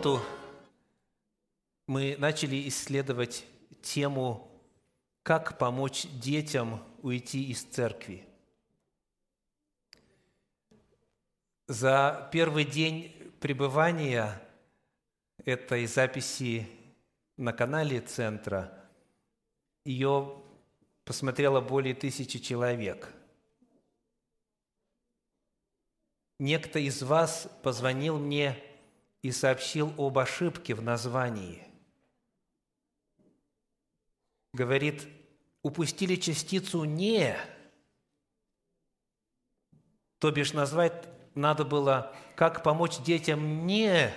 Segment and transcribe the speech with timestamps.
[0.00, 0.24] субботу
[1.86, 3.44] мы начали исследовать
[3.82, 4.50] тему
[5.22, 8.26] «Как помочь детям уйти из церкви».
[11.68, 14.40] За первый день пребывания
[15.44, 16.66] этой записи
[17.36, 18.72] на канале Центра
[19.84, 20.42] ее
[21.04, 23.12] посмотрело более тысячи человек.
[26.38, 28.69] Некто из вас позвонил мне
[29.22, 31.66] и сообщил об ошибке в названии.
[34.52, 35.06] Говорит,
[35.62, 37.36] упустили частицу «не»,
[40.18, 44.12] то бишь назвать надо было, как помочь детям не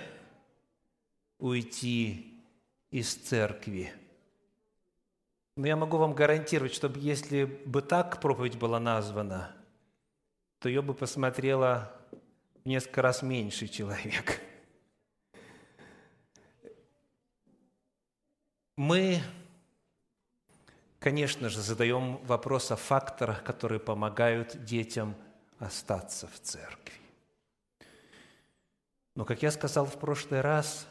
[1.38, 2.42] уйти
[2.90, 3.92] из церкви.
[5.56, 9.54] Но я могу вам гарантировать, чтобы если бы так проповедь была названа,
[10.58, 11.94] то ее бы посмотрела
[12.64, 14.40] несколько раз меньше человек–
[18.76, 19.22] Мы,
[20.98, 25.14] конечно же, задаем вопрос о факторах, которые помогают детям
[25.58, 26.94] остаться в церкви.
[29.14, 30.88] Но, как я сказал в прошлый раз,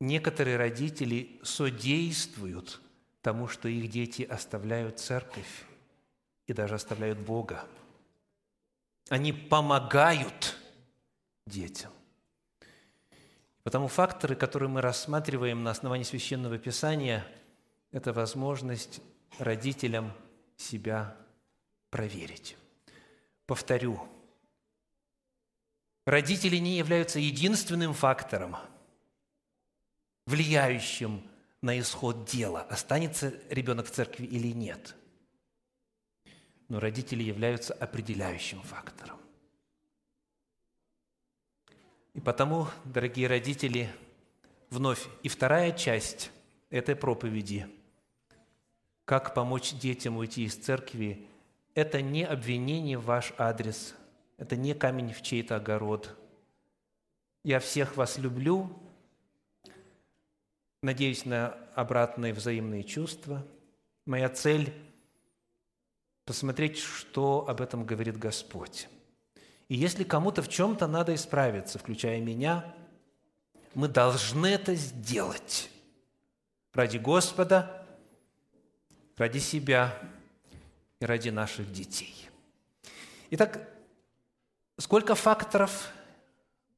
[0.00, 2.80] некоторые родители содействуют
[3.20, 5.64] тому, что их дети оставляют церковь
[6.46, 7.66] и даже оставляют Бога.
[9.10, 10.56] Они помогают
[11.46, 11.92] детям.
[13.66, 17.26] Потому факторы, которые мы рассматриваем на основании Священного Писания,
[17.90, 19.00] это возможность
[19.40, 20.12] родителям
[20.56, 21.16] себя
[21.90, 22.56] проверить.
[23.44, 24.08] Повторю,
[26.04, 28.54] родители не являются единственным фактором,
[30.26, 31.28] влияющим
[31.60, 34.94] на исход дела, останется ребенок в церкви или нет.
[36.68, 39.18] Но родители являются определяющим фактором.
[42.16, 43.90] И потому, дорогие родители,
[44.70, 46.30] вновь и вторая часть
[46.70, 47.66] этой проповеди
[49.04, 51.26] «Как помочь детям уйти из церкви»–
[51.74, 53.94] это не обвинение в ваш адрес,
[54.38, 56.16] это не камень в чей-то огород.
[57.44, 58.70] Я всех вас люблю,
[60.82, 63.46] надеюсь на обратные взаимные чувства.
[64.06, 64.72] Моя цель–
[66.24, 68.88] посмотреть, что об этом говорит Господь.
[69.68, 72.64] И если кому-то в чем-то надо исправиться, включая меня,
[73.74, 75.70] мы должны это сделать
[76.72, 77.84] ради Господа,
[79.16, 79.92] ради себя
[81.00, 82.28] и ради наших детей.
[83.30, 83.68] Итак,
[84.78, 85.90] сколько факторов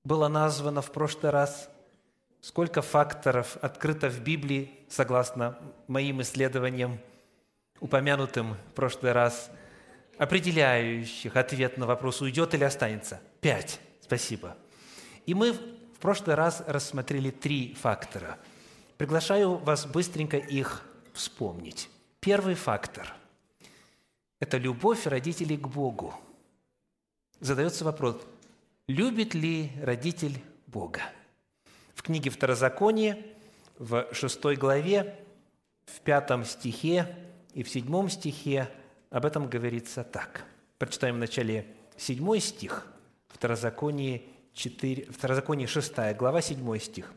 [0.03, 1.69] было названо в прошлый раз?
[2.41, 6.98] Сколько факторов открыто в Библии, согласно моим исследованиям,
[7.81, 9.50] упомянутым в прошлый раз–
[10.19, 13.21] определяющих ответ на вопрос, уйдет или останется?
[13.41, 13.81] Пять.
[14.03, 14.56] Спасибо.
[15.27, 18.39] И мы в прошлый раз рассмотрели три фактора.
[18.97, 21.89] Приглашаю вас быстренько их вспомнить.
[22.21, 23.15] Первый фактор–
[24.41, 26.15] это любовь родителей к Богу.
[27.41, 28.17] Задается вопрос,
[28.89, 31.03] любит ли родитель Бога?
[31.95, 33.25] В книге Второзаконие,
[33.78, 35.17] в шестой главе,
[35.87, 37.17] в пятом стихе
[37.55, 38.69] и в седьмом стихе
[39.11, 40.45] об этом говорится так.
[40.79, 42.87] Прочитаем в начале 7 стих,
[43.29, 44.23] Второзаконие,
[44.55, 47.13] 4, Второзаконие 6 глава, 7 стих.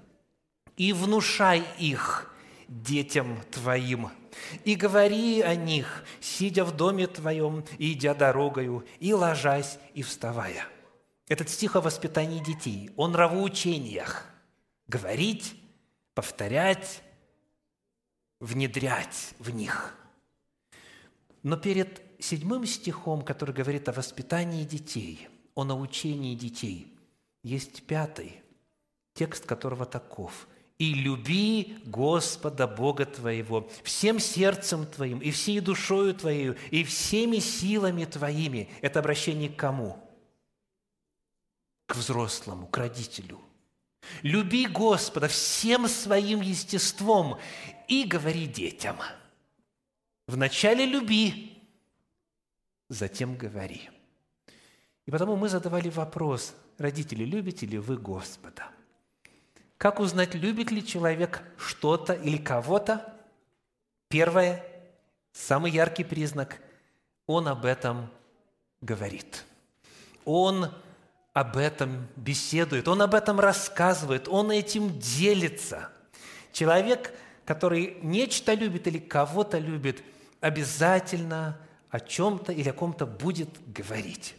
[0.78, 2.34] «И внушай их
[2.68, 4.09] детям твоим,
[4.63, 10.66] и говори о них, сидя в доме твоем, и идя дорогою, и ложась, и вставая».
[11.28, 14.25] Этот стих о воспитании детей, о нравоучениях.
[14.88, 15.56] Говорить,
[16.13, 17.02] повторять,
[18.40, 19.96] внедрять в них–
[21.44, 26.88] но перед седьмым стихом, который говорит о воспитании детей, о научении детей,
[27.44, 28.41] есть пятый,
[29.14, 30.47] текст которого таков–
[30.82, 38.05] и люби Господа Бога твоего всем сердцем твоим, и всей душою твоей, и всеми силами
[38.05, 38.67] твоими.
[38.82, 39.99] Это обращение к кому?
[41.85, 43.40] К взрослому, к родителю.
[44.23, 47.37] Люби Господа всем своим естеством
[47.87, 48.97] и говори детям–
[50.31, 51.61] Вначале люби,
[52.87, 53.89] затем говори.
[55.05, 58.69] И потому мы задавали вопрос, родители, любите ли вы Господа?
[59.78, 63.13] Как узнать, любит ли человек что-то или кого-то?
[64.07, 64.66] Первое,
[65.33, 66.61] самый яркий признак,
[67.27, 68.09] он об этом
[68.79, 69.43] говорит.
[70.23, 70.73] Он
[71.34, 75.89] об этом беседует, он об этом рассказывает, он этим делится.
[76.53, 77.13] Человек,
[77.43, 80.01] который нечто любит или кого-то любит,
[80.41, 81.58] обязательно
[81.90, 84.35] о чем-то или о ком-то будет говорить.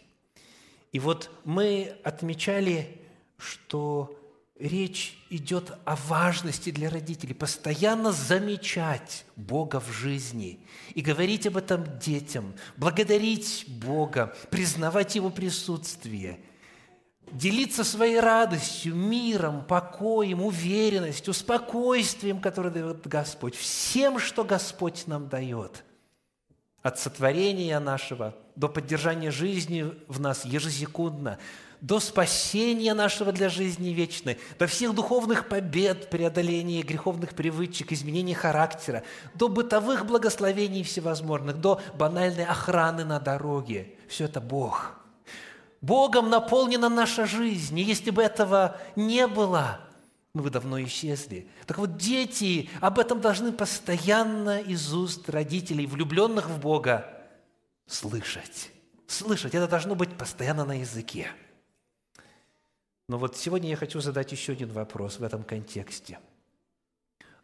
[0.93, 3.00] И вот мы отмечали,
[3.38, 4.19] что
[4.58, 10.60] речь идет о важности для родителей постоянно замечать Бога в жизни
[10.94, 16.38] и говорить об этом детям, благодарить Бога, признавать Его присутствие,
[17.32, 25.84] делиться своей радостью, миром, покоем, уверенностью, спокойствием, которое дает Господь, всем, что Господь нам дает,
[26.82, 31.38] от сотворения нашего до поддержания жизни в нас ежесекундно–
[31.82, 39.02] до спасения нашего для жизни вечной, до всех духовных побед, преодоления греховных привычек, изменения характера,
[39.34, 43.94] до бытовых благословений всевозможных, до банальной охраны на дороге.
[44.08, 44.94] Все это Бог.
[45.81, 49.81] Богом наполнена наша жизнь, и если бы этого не было,
[50.34, 51.46] мы бы давно исчезли.
[51.67, 57.06] Так вот, дети об этом должны постоянно из уст родителей, влюбленных в Бога,
[57.87, 58.70] слышать.
[59.06, 59.55] Слышать.
[59.55, 61.31] Это должно быть постоянно на языке.
[63.08, 66.19] Но вот сегодня я хочу задать еще один вопрос в этом контексте.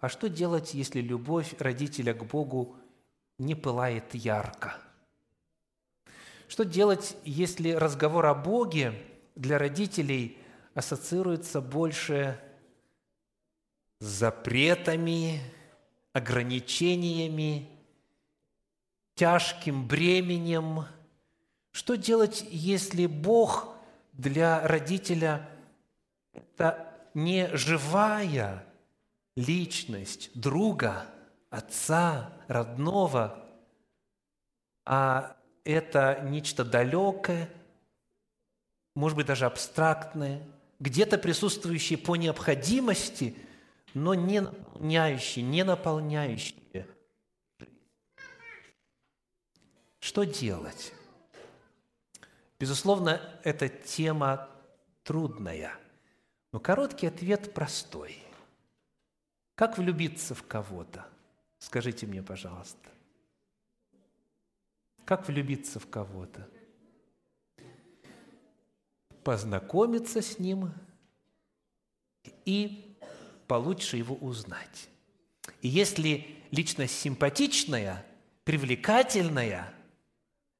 [0.00, 2.76] А что делать, если любовь родителя к Богу
[3.38, 4.78] не пылает ярко?
[6.46, 8.94] Что делать, если разговор о Боге
[9.34, 10.38] для родителей
[10.72, 12.40] ассоциируется больше
[14.00, 15.40] запретами,
[16.12, 17.68] ограничениями,
[19.14, 20.84] тяжким бременем?
[21.70, 23.74] Что делать, если Бог
[24.12, 25.48] для родителя–
[26.32, 28.64] это не живая
[29.36, 31.06] личность друга,
[31.50, 33.44] отца, родного,
[34.84, 37.48] а это нечто далекое,
[38.94, 40.42] может быть, даже абстрактное,
[40.80, 43.36] где-то присутствующее по необходимости,
[43.94, 46.86] но не наполняющее, не наполняющее.
[49.98, 50.92] Что делать?
[52.58, 54.48] Безусловно, эта тема
[55.04, 55.74] трудная–
[56.52, 58.22] но короткий ответ простой.
[59.54, 61.06] Как влюбиться в кого-то?
[61.58, 62.88] Скажите мне, пожалуйста.
[65.04, 66.48] Как влюбиться в кого-то?
[69.24, 70.72] Познакомиться с ним
[72.44, 72.87] и
[73.48, 74.88] получше его узнать.
[75.60, 78.06] И если личность симпатичная,
[78.44, 79.72] привлекательная,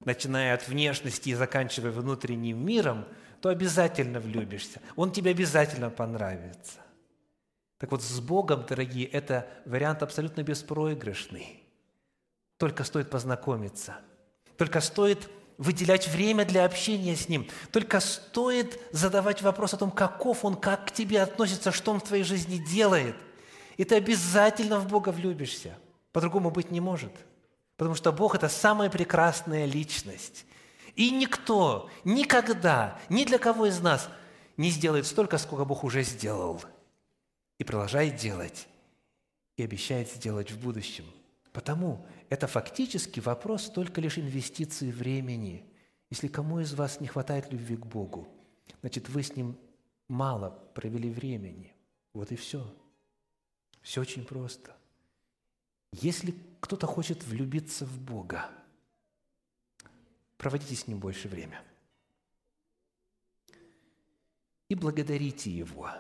[0.01, 3.05] начиная от внешности и заканчивая внутренним миром–
[3.41, 4.81] то обязательно влюбишься.
[4.97, 6.81] Он тебе обязательно понравится.
[7.79, 11.63] Так вот, с Богом, дорогие, это вариант абсолютно беспроигрышный.
[12.57, 13.97] Только стоит познакомиться.
[14.57, 17.47] Только стоит выделять время для общения с Ним.
[17.73, 22.05] Только стоит задавать вопрос о том, каков Он, как к тебе относится, что Он в
[22.05, 23.17] твоей жизни делает.
[23.77, 25.77] И ты обязательно в Бога влюбишься.
[26.13, 27.13] По-другому быть не может.
[27.77, 30.47] Потому что Бог– это самая прекрасная личность.
[30.95, 34.09] И никто никогда, ни для кого из нас
[34.57, 36.63] не сделает столько, сколько Бог уже сделал.
[37.59, 38.67] И продолжает делать.
[39.57, 41.05] И обещает сделать в будущем.
[41.53, 45.65] Потому это фактически вопрос только лишь инвестиции времени.
[46.11, 48.29] Если кому из вас не хватает любви к Богу,
[48.81, 49.59] значит, вы с Ним
[50.09, 51.75] мало провели времени.
[52.13, 52.75] Вот и все.
[53.83, 54.77] Все очень просто.
[55.93, 58.51] Если кто-то хочет влюбиться в Бога,
[60.37, 61.63] проводите с Ним больше время.
[64.69, 65.91] И благодарите Его.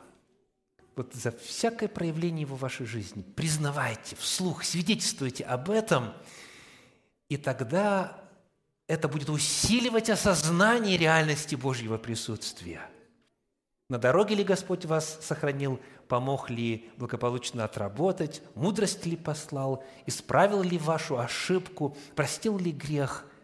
[0.98, 3.22] Вот за всякое проявление Его в вашей жизни.
[3.22, 6.12] Признавайте вслух, свидетельствуйте об этом,
[7.28, 8.18] и тогда
[8.88, 12.80] это будет усиливать осознание реальности Божьего присутствия.
[13.88, 15.78] На дороге ли Господь вас сохранил,
[16.08, 23.24] помог ли благополучно отработать, мудрость ли послал, исправил ли вашу ошибку, простил ли грех–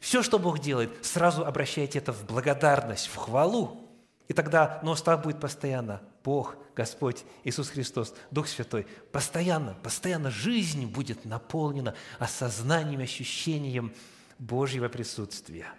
[0.00, 3.88] все, что Бог делает, сразу обращайте это в благодарность, в хвалу.
[4.28, 8.84] И тогда на устах будет постоянно Бог, Господь, Иисус Христос, Дух Святой.
[9.12, 13.94] Постоянно, постоянно жизнь будет наполнена осознанием, ощущением
[14.40, 15.72] Божьего присутствия.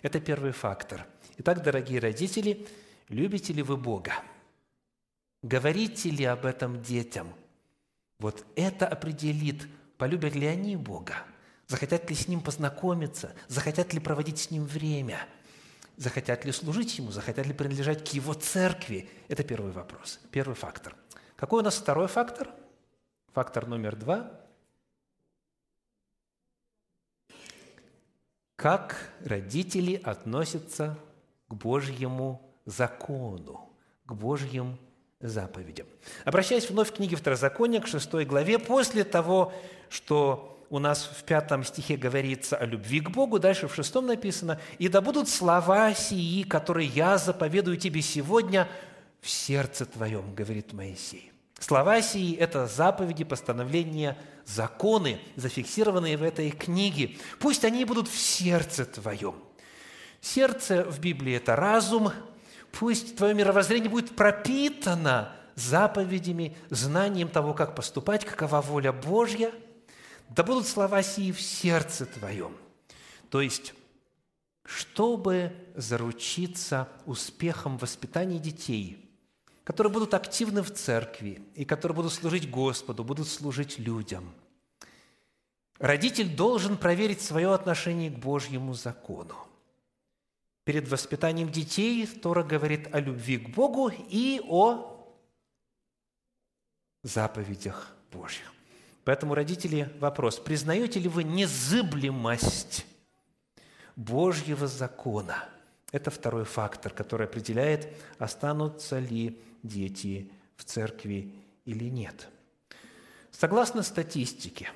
[0.00, 1.06] Это первый фактор.
[1.36, 2.66] Итак, дорогие родители,
[3.10, 4.14] любите ли вы Бога?
[5.42, 7.34] Говорите ли об этом детям?
[8.18, 9.68] Вот это определит,
[9.98, 11.16] полюбят ли они Бога–
[11.72, 13.34] Захотят ли с Ним познакомиться?
[13.48, 15.18] Захотят ли проводить с Ним время?
[15.96, 17.10] Захотят ли служить Ему?
[17.10, 19.08] Захотят ли принадлежать к Его церкви?
[19.28, 20.96] Это первый вопрос, первый фактор.
[21.36, 22.48] Какой у нас второй фактор?
[23.32, 24.30] Фактор номер два.
[28.56, 30.98] Как родители относятся
[31.48, 33.68] к Божьему закону,
[34.06, 34.78] к Божьим
[35.20, 35.86] заповедям.
[36.24, 39.52] Обращаясь вновь к книге Второзакония, к шестой главе, после того,
[39.88, 44.58] что у нас в пятом стихе говорится о любви к Богу, дальше в шестом написано,
[44.78, 48.66] «И да будут слова сии, которые я заповедую тебе сегодня,
[49.20, 51.30] в сердце твоем, говорит Моисей.
[51.58, 57.18] Слова сии– это заповеди, постановления, законы, зафиксированные в этой книге.
[57.38, 59.34] Пусть они будут в сердце твоем.
[60.22, 62.12] Сердце в Библии– это разум.
[62.72, 69.52] Пусть твое мировоззрение будет пропитано заповедями, знанием того, как поступать, какова воля Божья.
[70.34, 72.56] Да будут слова сии в сердце твоем.
[73.30, 73.74] То есть,
[74.64, 78.98] чтобы заручиться успехом в воспитании детей–
[79.64, 84.34] которые будут активны в церкви и которые будут служить Господу, будут служить людям.
[85.78, 89.34] Родитель должен проверить свое отношение к Божьему закону.
[90.64, 95.12] Перед воспитанием детей Тора говорит о любви к Богу и о
[97.02, 98.51] заповедях Божьих.
[99.04, 102.86] Поэтому, родители, вопрос, признаете ли вы незыблемость
[103.96, 105.44] Божьего закона?
[105.90, 112.28] Это второй фактор, который определяет, останутся ли дети в церкви или нет.
[113.30, 114.70] Согласно статистике,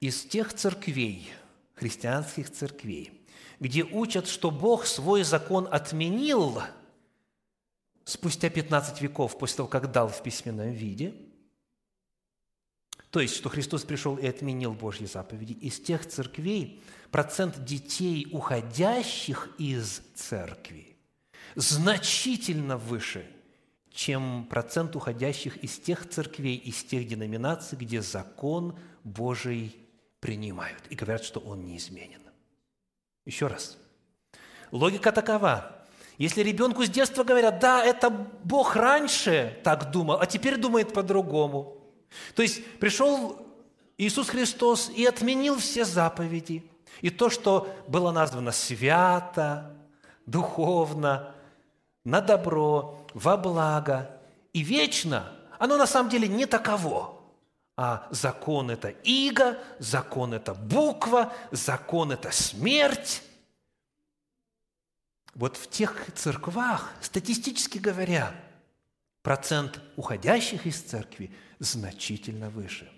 [0.00, 1.32] из тех церквей,
[1.74, 3.22] христианских церквей,
[3.60, 6.60] где учат, что Бог свой закон отменил
[8.04, 11.14] спустя 15 веков после того, как дал в письменном виде,
[13.12, 19.50] то есть, что Христос пришел и отменил Божьи заповеди, из тех церквей процент детей, уходящих
[19.58, 20.96] из церкви,
[21.54, 23.26] значительно выше,
[23.92, 29.76] чем процент уходящих из тех церквей, из тех деноминаций, где закон Божий
[30.20, 32.22] принимают и говорят, что он неизменен.
[33.26, 33.76] Еще раз.
[34.70, 35.84] Логика такова.
[36.16, 41.81] Если ребенку с детства говорят, да, это Бог раньше так думал, а теперь думает по-другому.
[42.34, 43.46] То есть пришел
[43.98, 46.64] Иисус Христос и отменил все заповеди.
[47.00, 49.76] И то, что было названо свято,
[50.26, 51.34] духовно,
[52.04, 54.20] на добро, во благо
[54.52, 57.20] и вечно, оно на самом деле не таково.
[57.76, 63.22] А закон– это иго, закон– это буква, закон– это смерть.
[65.34, 68.34] Вот в тех церквах, статистически говоря,
[69.22, 72.90] процент уходящих из церкви значительно выше.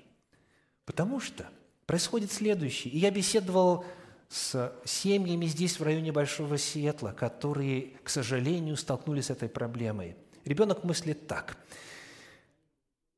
[0.84, 1.46] Потому что
[1.86, 2.92] происходит следующее.
[2.92, 3.84] И я беседовал
[4.28, 10.16] с семьями здесь, в районе Большого Сиэтла, которые, к сожалению, столкнулись с этой проблемой.
[10.44, 11.56] Ребенок мыслит так.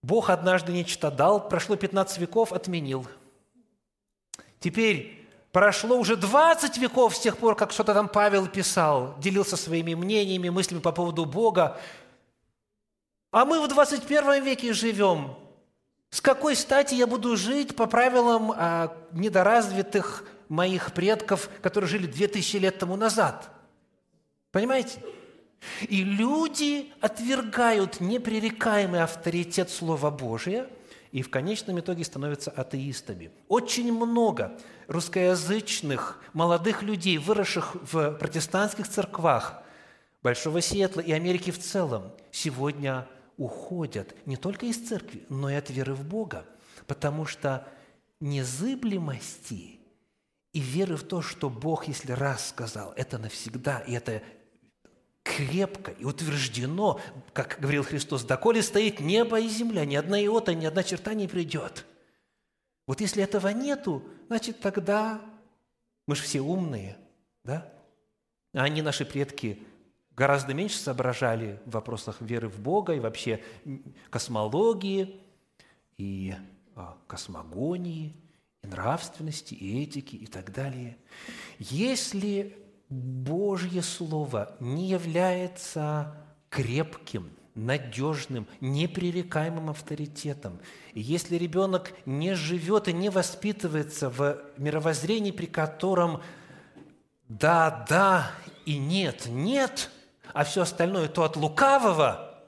[0.03, 3.07] Бог однажды нечто дал, прошло 15 веков, отменил.
[4.61, 9.95] Теперь прошло уже 20 веков с тех пор, как что-то там Павел писал, делился своими
[9.95, 11.81] мнениями, мыслями по поводу Бога.
[13.37, 15.37] А мы в 21 веке живем.
[16.09, 22.29] С какой стати я буду жить по правилам а, недоразвитых моих предков, которые жили две
[22.29, 23.51] тысячи лет тому назад.
[24.53, 25.01] Понимаете?
[25.83, 30.67] И люди отвергают непререкаемый авторитет Слова Божия
[31.13, 33.31] и в конечном итоге становятся атеистами.
[33.49, 39.63] Очень много русскоязычных молодых людей, выросших в протестантских церквах
[40.23, 45.71] Большого Сиэтла и Америки в целом, сегодня уходят не только из церкви, но и от
[45.71, 46.47] веры в Бога,
[46.87, 47.67] потому что
[48.21, 49.81] незыблемости–
[50.57, 54.23] и веры в то, что Бог, если раз сказал, это навсегда, и это
[55.23, 56.99] крепко и утверждено,
[57.35, 61.29] как говорил Христос, доколе стоит небо и земля, ни одна иота, ни одна черта не
[61.29, 61.85] придет.
[62.87, 65.21] Вот если этого нету, значит, тогда
[66.07, 66.97] мы же все умные,
[67.45, 67.71] да?
[68.55, 69.63] А они, наши предки,
[70.17, 73.43] гораздо меньше соображали в вопросах веры в Бога и вообще
[74.11, 75.21] космологии
[75.99, 76.35] и
[76.75, 78.17] а, космогонии–
[78.67, 80.97] нравственности, и этики и так далее.
[81.59, 82.57] Если
[82.89, 86.15] Божье Слово не является
[86.51, 90.61] крепким, надежным, непререкаемым авторитетом.
[90.93, 96.21] И если ребенок не живет и не воспитывается в мировоззрении, при котором
[97.29, 98.31] да, да
[98.67, 99.91] и нет, нет,
[100.37, 102.39] а все остальное то от лукавого,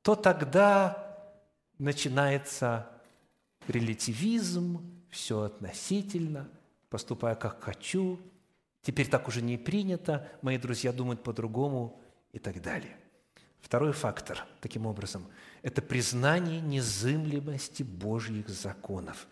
[0.00, 1.14] то тогда
[1.76, 2.88] начинается
[3.68, 6.48] релятивизм, все относительно,
[6.88, 8.18] поступаю как хочу,
[8.80, 12.00] теперь так уже не принято, мои друзья думают по-другому
[12.32, 12.96] и так далее.
[13.60, 15.26] Второй фактор, таким образом,
[15.60, 19.26] это признание незымлемости Божьих законов.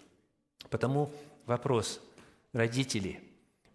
[0.68, 1.10] Потому
[1.46, 2.02] вопрос,
[2.52, 3.22] родители,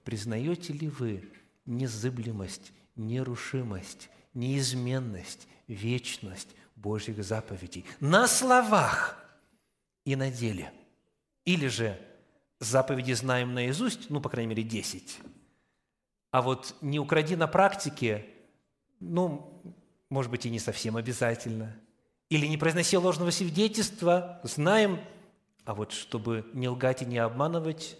[0.03, 1.27] признаете ли вы
[1.65, 9.17] незыблемость, нерушимость, неизменность, вечность Божьих заповедей на словах
[10.05, 10.71] и на деле–
[11.47, 11.97] или же
[12.59, 15.19] заповеди знаем наизусть, ну, по крайней мере, 10.
[16.31, 18.25] А вот не укради на практике,
[18.99, 19.63] ну,
[20.09, 21.73] может быть, и не совсем обязательно.
[22.27, 24.99] Или не произноси ложного свидетельства, знаем,
[25.63, 27.97] а вот чтобы не лгать и не обманывать,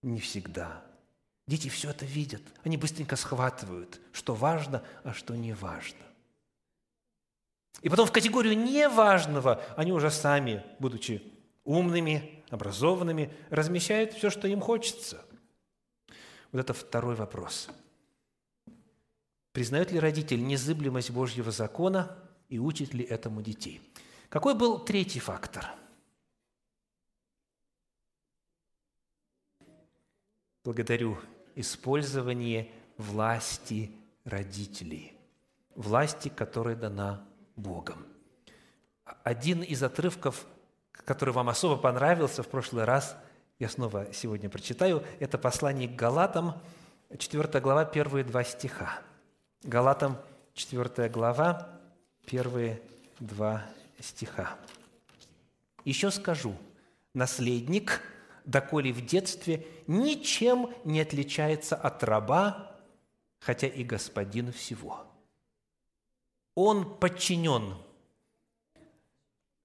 [0.00, 0.84] не всегда.
[1.46, 2.42] Дети все это видят.
[2.64, 5.98] Они быстренько схватывают, что важно, а что не важно.
[7.80, 11.22] И потом в категорию неважного они уже сами, будучи
[11.64, 15.24] умными, образованными, размещают все, что им хочется.
[16.52, 17.68] Вот это второй вопрос.
[19.52, 22.16] Признает ли родитель незыблемость Божьего закона
[22.48, 23.80] и учит ли этому детей?
[24.28, 25.66] Какой был третий фактор?
[30.64, 31.18] Благодарю
[31.56, 33.90] использование власти
[34.24, 35.12] родителей,
[35.74, 37.24] власти, которая дана
[37.56, 38.06] Богом.
[39.24, 40.46] Один из отрывков,
[40.92, 43.16] который вам особо понравился в прошлый раз,
[43.58, 46.54] я снова сегодня прочитаю, это послание к Галатам,
[47.16, 49.00] 4 глава, первые два стиха.
[49.64, 50.16] Галатам,
[50.54, 51.68] 4 глава,
[52.24, 52.80] первые
[53.18, 53.64] два
[54.00, 54.56] стиха.
[55.84, 56.56] «Еще скажу,
[57.14, 58.00] наследник,
[58.44, 62.76] доколе в детстве, ничем не отличается от раба,
[63.40, 65.06] хотя и господин всего»
[66.54, 67.74] он подчинен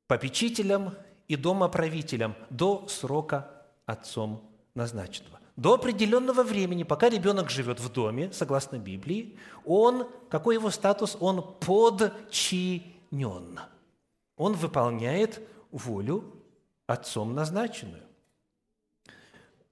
[0.07, 0.96] попечителям
[1.27, 3.51] и домоправителям до срока
[3.86, 5.39] отцом назначенного.
[5.57, 11.17] До определенного времени, пока ребенок живет в доме, согласно Библии, он, какой его статус?
[11.19, 13.60] Он подчинен.
[14.38, 15.41] Он выполняет
[15.72, 16.31] волю
[16.86, 18.03] отцом назначенную.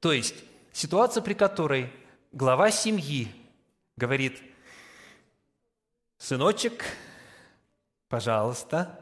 [0.05, 0.35] То есть
[0.71, 1.91] ситуация, при которой
[2.31, 3.27] глава семьи
[3.97, 4.39] говорит,
[6.19, 6.85] сыночек,
[8.07, 8.99] пожалуйста.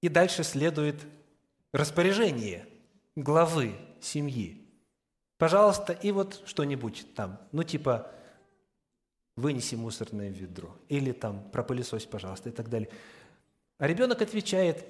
[0.00, 0.94] И дальше следует
[1.72, 2.68] распоряжение
[3.16, 4.64] главы семьи.
[5.36, 8.08] Пожалуйста, и вот что-нибудь там, ну типа
[9.34, 12.88] вынеси мусорное ведро, или там пропылесось, пожалуйста, и так далее.
[13.78, 14.86] А ребенок отвечает,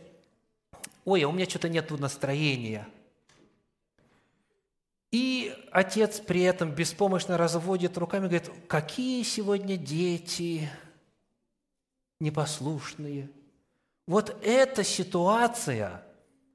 [1.06, 2.86] ой, а у меня что-то нет настроения.
[5.10, 10.68] И отец при этом беспомощно разводит руками, говорит, какие сегодня дети,
[12.20, 13.30] непослушные.
[14.06, 16.02] Вот эта ситуация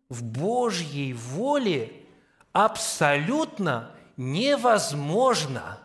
[0.09, 1.93] в Божьей воле
[2.51, 5.79] абсолютно невозможна.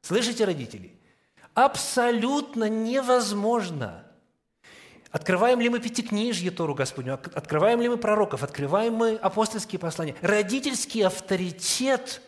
[0.00, 0.98] Слышите, родители?
[1.52, 4.03] Абсолютно невозможно.
[5.14, 10.16] Открываем ли мы Пятикнижье Тору Господню, открываем ли мы пророков, открываем мы апостольские послания.
[10.20, 12.20] Родительский авторитет,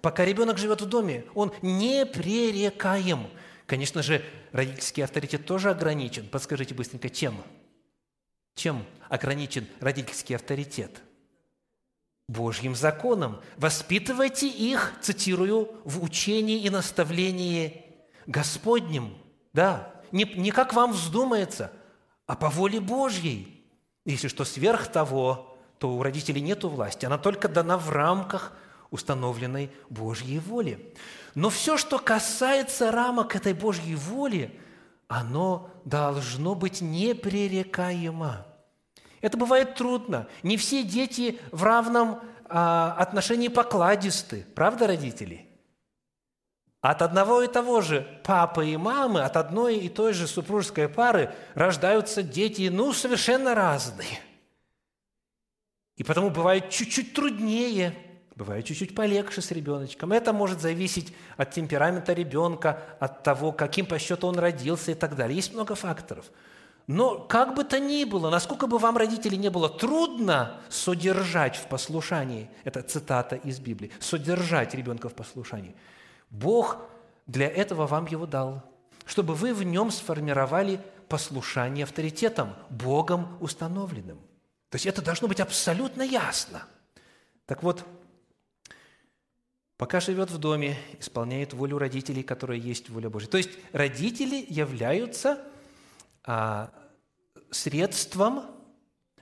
[0.00, 3.28] пока ребенок живет в доме, он непререкаем–
[3.70, 6.28] Конечно же, родительский авторитет тоже ограничен.
[6.28, 7.40] Подскажите быстренько, чем?
[8.56, 11.00] Чем ограничен родительский авторитет?
[12.26, 13.40] Божьим законом.
[13.58, 17.84] Воспитывайте их, цитирую, в учении и наставлении
[18.26, 19.16] Господнем.
[19.52, 21.70] Да, не, не как вам вздумается,
[22.30, 23.66] а по воле Божьей.
[24.04, 27.04] Если что сверх того, то у родителей нет власти.
[27.04, 28.52] Она только дана в рамках
[28.92, 30.94] установленной Божьей воли.
[31.34, 34.56] Но все, что касается рамок этой Божьей воли,
[35.08, 38.46] оно должно быть непререкаемо.
[39.22, 40.28] Это бывает трудно.
[40.44, 44.46] Не все дети в равном а, отношении покладисты.
[44.54, 45.49] Правда, родители?
[46.80, 51.34] От одного и того же папы и мамы, от одной и той же супружеской пары
[51.54, 54.20] рождаются дети, ну, совершенно разные.
[55.96, 57.94] И потому бывает чуть-чуть труднее–
[58.40, 60.12] Бывает чуть-чуть полегче с ребеночком.
[60.12, 65.14] Это может зависеть от темперамента ребенка, от того, каким по счету он родился и так
[65.14, 65.36] далее.
[65.36, 66.24] Есть много факторов.
[66.86, 71.66] Но как бы то ни было, насколько бы вам, родители, не было трудно содержать в
[71.66, 75.76] послушании, это цитата из Библии, содержать ребенка в послушании,
[76.30, 76.78] Бог
[77.26, 78.62] для этого вам его дал,
[79.04, 84.18] чтобы вы в нем сформировали послушание авторитетом, Богом установленным.
[84.68, 86.62] То есть это должно быть абсолютно ясно.
[87.46, 87.84] Так вот,
[89.76, 93.26] пока живет в доме, исполняет волю родителей, которая есть воля Божья.
[93.26, 95.42] То есть родители являются
[96.22, 96.70] а,
[97.50, 98.44] средством,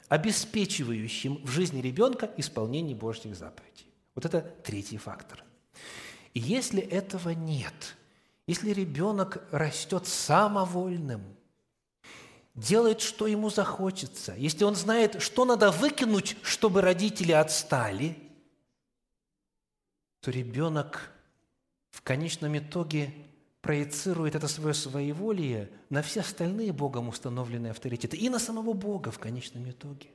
[0.08, 3.86] обеспечивающим в жизни ребенка исполнение Божьих заповедей.
[4.14, 5.44] Вот это третий фактор.
[6.38, 7.96] Если этого нет,
[8.46, 11.22] если ребенок растет самовольным,
[12.54, 18.18] делает, что ему захочется, если он знает, что надо выкинуть, чтобы родители отстали–
[20.20, 21.10] то ребенок
[21.90, 23.14] в конечном итоге
[23.60, 29.18] проецирует это свое своеволие на все остальные Богом установленные авторитеты и на самого Бога в
[29.18, 30.08] конечном итоге.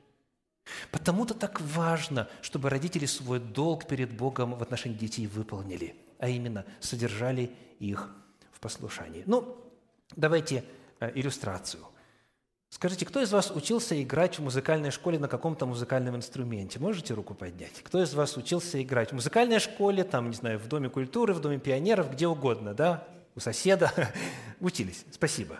[0.90, 6.64] Потому-то так важно, чтобы родители свой долг перед Богом в отношении детей выполнили, а именно
[6.80, 8.14] содержали их
[8.52, 9.24] в послушании.
[9.26, 9.64] Ну,
[10.16, 10.64] Давайте
[11.00, 11.82] э, иллюстрацию.
[12.70, 16.80] Скажите, кто из вас учился играть в музыкальной школе на каком-то музыкальном инструменте?
[16.80, 17.82] Можете руку поднять?
[17.82, 21.40] Кто из вас учился играть в музыкальной школе, там, не знаю, в Доме культуры, в
[21.40, 23.06] Доме пионеров, где угодно, да?
[23.36, 23.92] У соседа?
[24.60, 25.04] Учились.
[25.12, 25.58] Спасибо.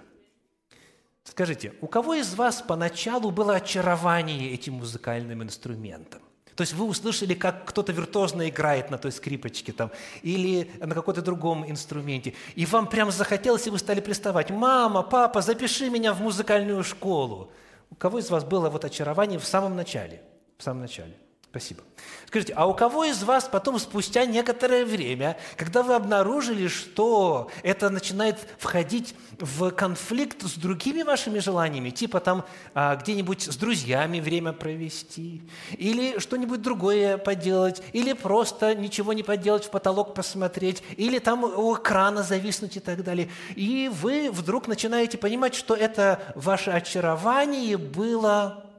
[1.23, 6.21] Скажите, у кого из вас поначалу было очарование этим музыкальным инструментом?
[6.57, 9.90] То есть вы услышали, как кто-то виртуозно играет на той скрипочке там,
[10.23, 15.43] или на каком-то другом инструменте, и вам прям захотелось, и вы стали приставать, «Мама, папа,
[15.43, 17.51] запиши меня в музыкальную школу».
[17.90, 20.23] У кого из вас было вот очарование в самом начале?
[20.59, 21.14] В самом начале.
[21.55, 21.83] Спасибо.
[22.27, 27.90] Скажите, а у кого из вас потом, спустя некоторое время, когда вы обнаружили, что это
[27.90, 34.53] начинает входить в конфликт с другими вашими желаниями, типа там а, где-нибудь с друзьями время
[34.53, 35.43] провести,
[35.79, 41.77] или что-нибудь другое поделать, или просто ничего не поделать, в потолок посмотреть, или там у
[41.77, 48.73] экрана зависнуть и так далее, и вы вдруг начинаете понимать, что это ваше очарование было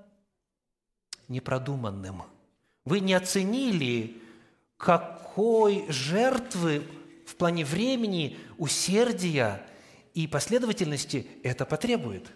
[1.30, 2.24] непродуманным–
[2.86, 4.22] вы не оценили,
[4.78, 6.84] какой жертвы
[7.26, 9.66] в плане времени, усердия
[10.14, 12.28] и последовательности это потребует.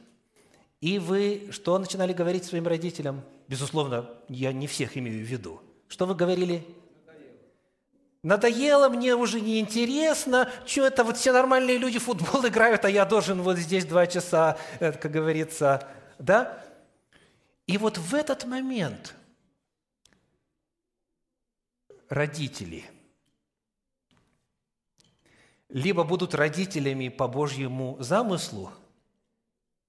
[0.81, 3.21] И вы что начинали говорить своим родителям?
[3.47, 5.61] Безусловно, я не всех имею в виду.
[5.87, 6.65] Что вы говорили?
[8.21, 13.41] Надоело, мне уже неинтересно, что это вот все нормальные люди футбол играют, а я должен
[13.41, 16.61] вот здесь два часа, как говорится, да?
[17.65, 19.15] И вот в этот момент–
[22.09, 22.83] родители.
[25.69, 28.71] Либо будут родителями по Божьему замыслу,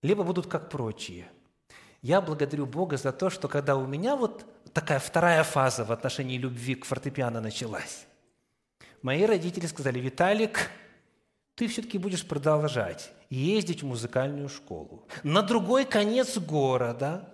[0.03, 1.31] либо будут как прочие.
[2.03, 6.39] Я благодарю Бога за то, что когда у меня вот такая вторая фаза в отношении
[6.39, 8.07] любви к фортепиано началась,
[9.03, 10.71] мои родители сказали, Виталик,
[11.55, 15.07] ты все-таки будешь продолжать ездить в музыкальную школу.
[15.23, 17.29] На другой конец города,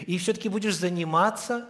[0.00, 1.68] и все-таки будешь заниматься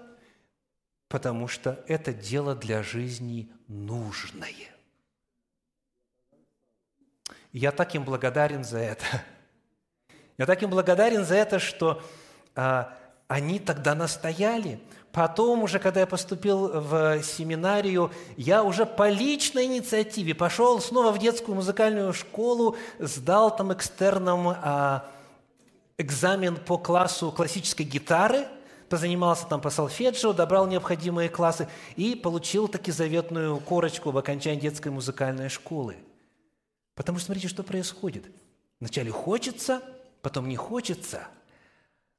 [1.15, 4.51] потому что это дело для жизни нужное.
[7.53, 9.05] Я так им благодарен за это.
[10.39, 12.03] Я так им благодарен за это, что
[12.57, 12.93] а,
[13.29, 14.81] они тогда настояли.
[15.13, 21.21] Потом уже, когда я поступил в семинарию, я уже по личной инициативе пошел снова в
[21.21, 25.09] детскую музыкальную школу, сдал там экстерном а,
[25.97, 28.49] экзамен по классу классической гитары–
[28.95, 34.93] позанимался там по солфеджио, добрал необходимые классы и получил таки заветную корочку в окончании детской
[34.93, 35.97] музыкальной школы.
[36.95, 38.25] Потому что смотрите, что происходит.
[38.79, 39.83] Вначале хочется,
[40.23, 41.27] потом не хочется.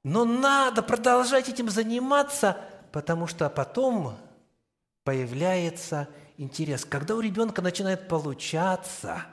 [0.03, 2.57] Но надо продолжать этим заниматься,
[2.91, 4.17] потому что потом
[5.05, 6.83] появляется интерес.
[6.83, 9.23] Когда у ребенка начинает получаться,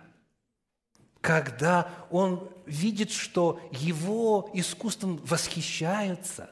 [1.21, 6.49] когда он видит, что его искусством восхищаются,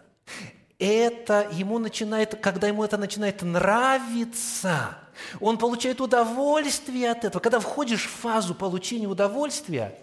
[0.80, 4.96] это ему начинает, когда ему это начинает нравиться,
[5.38, 7.42] он получает удовольствие от этого.
[7.42, 9.96] Когда входишь в фазу получения удовольствия,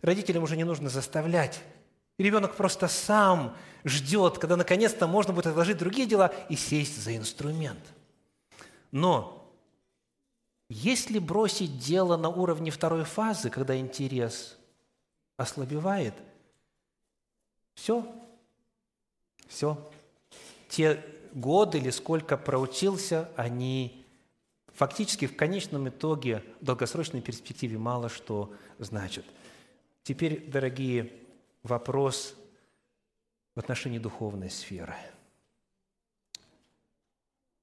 [0.00, 1.60] родителям уже не нужно заставлять.
[2.18, 7.80] ребенок просто сам ждет, когда наконец-то можно будет отложить другие дела и сесть за инструмент.
[8.90, 9.52] Но
[10.70, 14.56] если бросить дело на уровне второй фазы, когда интерес
[15.36, 16.14] ослабевает,
[17.74, 18.06] все,
[19.48, 19.90] все.
[20.68, 24.04] Те годы или сколько проучился, они
[24.74, 29.24] фактически в конечном итоге, в долгосрочной перспективе мало что значат.
[30.02, 31.12] Теперь, дорогие,
[31.62, 32.34] вопрос
[33.54, 34.96] в отношении духовной сферы.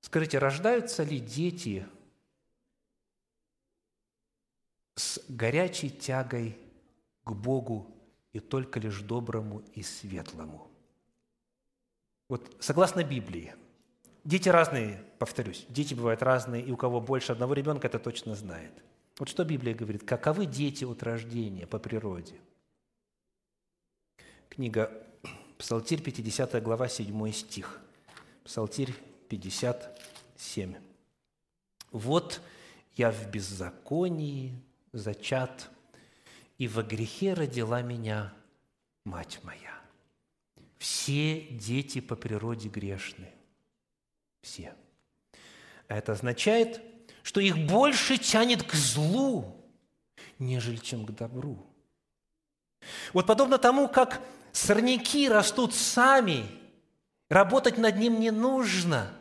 [0.02, 1.86] Скажите, рождаются ли дети
[4.96, 6.58] с горячей тягой
[7.24, 7.88] к Богу
[8.34, 10.71] и только лишь доброму и светлому?
[12.32, 13.54] Вот согласно Библии,
[14.24, 18.72] дети разные, повторюсь, дети бывают разные, и у кого больше одного ребенка, это точно знает.
[19.20, 22.36] Вот что Библия говорит, каковы дети от рождения по природе?
[24.48, 25.06] Книга
[25.58, 27.82] Псалтирь, 50 глава, 7 стих.
[28.46, 28.96] Псалтирь
[29.28, 30.76] 57.
[31.92, 32.40] «Вот
[32.96, 34.56] я в беззаконии
[34.94, 35.70] зачат,
[36.58, 38.34] и во грехе родила меня
[39.04, 39.81] мать моя».
[40.82, 43.30] Все дети по природе грешны.
[44.42, 44.74] Все.
[45.88, 46.82] А это означает,
[47.22, 49.64] что их больше тянет к злу,
[50.40, 51.68] нежели чем к добру.
[53.14, 56.48] Вот подобно тому, как сорняки растут сами,
[57.30, 59.14] работать над ним не нужно,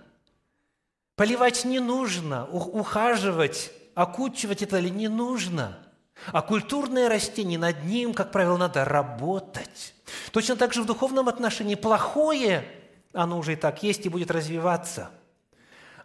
[1.15, 5.79] поливать не нужно, ухаживать, окучивать это не нужно.
[6.27, 9.95] А культурное растение, над ним, как правило, надо работать.
[10.33, 12.65] Точно так же в духовном отношении плохое,
[13.13, 15.11] оно уже и так есть и будет развиваться.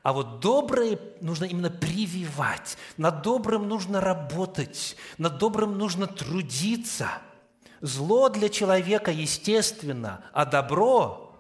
[0.04, 2.78] А вот доброе нужно именно прививать.
[2.98, 7.10] Над добрым нужно работать, над добрым нужно трудиться.
[7.82, 11.36] Зло для человека естественно, а добро,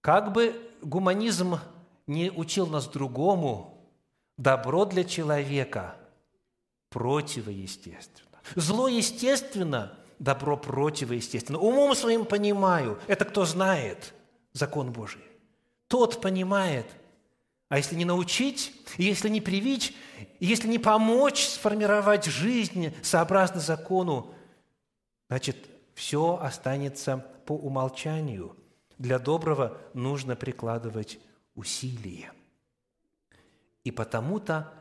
[0.00, 1.58] как бы гуманизм
[2.06, 3.88] не учил нас другому,
[4.36, 5.97] добро для человека
[6.90, 8.38] противоестественно.
[8.54, 11.58] Зло естественно, добро противоестественно.
[11.58, 12.98] Умом своим понимаю.
[13.06, 14.14] Это кто знает
[14.52, 15.22] закон Божий?
[15.88, 16.86] Тот понимает.
[17.68, 19.94] А если не научить, если не привить,
[20.40, 24.34] если не помочь сформировать жизнь сообразно закону,
[25.28, 25.56] значит,
[25.94, 28.56] все останется по умолчанию.
[28.96, 31.18] Для доброго нужно прикладывать
[31.54, 32.32] усилия.
[33.84, 34.72] И потому-то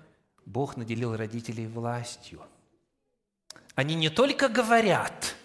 [0.47, 2.41] Бог наделил родителей властью.
[3.75, 5.36] Они не только говорят,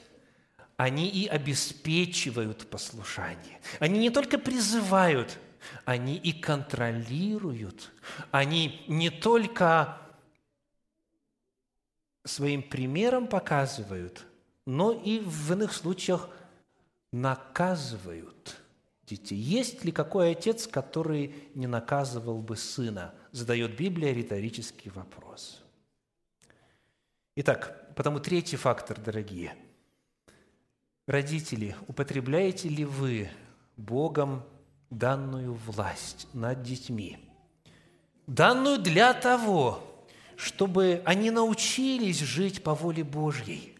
[0.76, 3.60] они и обеспечивают послушание.
[3.80, 5.40] Они не только призывают,
[5.84, 7.90] они и контролируют.
[8.30, 9.98] Они не только
[12.24, 14.24] своим примером показывают,
[14.66, 16.30] но и в иных случаях
[17.10, 18.56] наказывают
[19.16, 19.38] детей.
[19.38, 25.60] Есть ли какой отец, который не наказывал бы сына– задает Библия риторический вопрос.
[27.34, 29.56] Итак, потому третий фактор, дорогие.
[31.06, 33.30] Родители, употребляете ли вы
[33.76, 34.44] Богом
[34.90, 37.18] данную власть над детьми?
[38.26, 39.82] Данную для того,
[40.36, 43.76] чтобы они научились жить по воле Божьей,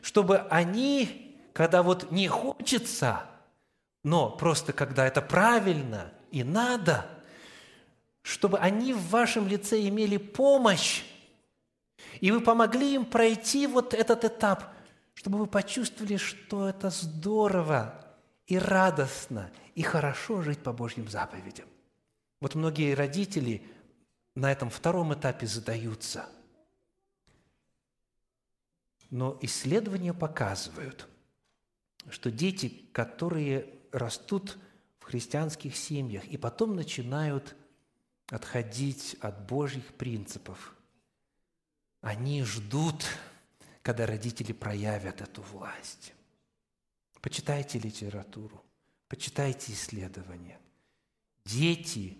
[0.00, 3.24] чтобы они, когда вот не хочется,
[4.02, 7.06] но просто когда это правильно и надо–
[8.22, 11.04] чтобы они в вашем лице имели помощь,
[12.20, 14.72] и вы помогли им пройти вот этот этап,
[15.14, 21.68] чтобы вы почувствовали, что это здорово и радостно, и хорошо жить по Божьим заповедям.
[22.40, 23.62] Вот многие родители
[24.34, 26.28] на этом втором этапе задаются.
[29.10, 31.06] Но исследования показывают,
[32.08, 34.58] что дети, которые растут
[34.98, 37.54] в христианских семьях и потом начинают
[38.30, 40.74] отходить от Божьих принципов.
[42.00, 43.04] Они ждут,
[43.82, 46.14] когда родители проявят эту власть.
[47.20, 48.64] Почитайте литературу,
[49.08, 50.58] почитайте исследования.
[51.44, 52.18] Дети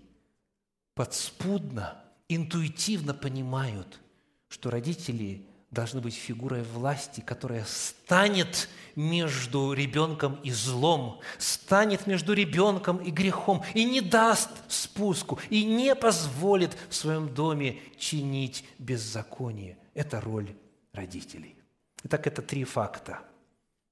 [0.94, 4.00] подспудно, интуитивно понимают,
[4.48, 12.98] что родители должны быть фигурой власти, которая станет между ребенком и злом, станет между ребенком
[12.98, 19.78] и грехом, и не даст спуску, и не позволит в своем доме чинить беззаконие.
[19.94, 20.54] Это роль
[20.92, 21.56] родителей.
[22.04, 23.20] Итак, это три факта.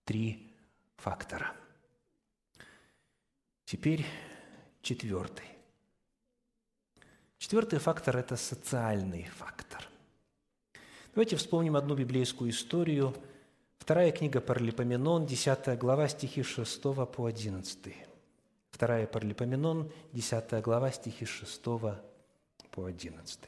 [0.05, 0.53] Три
[0.97, 1.55] фактора.
[3.65, 4.05] Теперь
[4.83, 5.47] четвертый.
[7.39, 9.90] Четвертый фактор– это социальный фактор.
[11.13, 13.13] Давайте вспомним одну библейскую историю.
[13.79, 17.79] Вторая книга Паралипоменон, 10 глава, стихи 6 по 11.
[18.71, 21.63] Вторая Паралипоменон, 10 глава, стихи 6
[22.71, 23.41] по 11.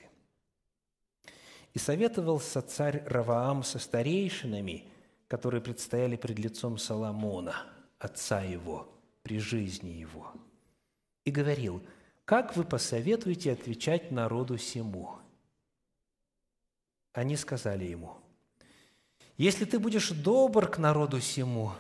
[1.73, 4.85] «И советовался царь Раваам со старейшинами,
[5.29, 7.55] которые предстояли пред лицом Соломона,
[8.01, 8.89] отца его,
[9.23, 10.33] при жизни его,
[11.25, 11.81] и говорил,
[12.25, 15.22] «Как вы посоветуете отвечать народу сему?»
[17.13, 18.17] Они сказали ему,
[19.37, 21.73] «Если ты будешь добр к народу сему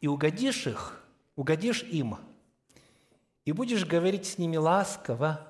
[0.00, 1.04] и угодишь их,
[1.36, 2.16] угодишь им,
[3.44, 5.46] и будешь говорить с ними ласково,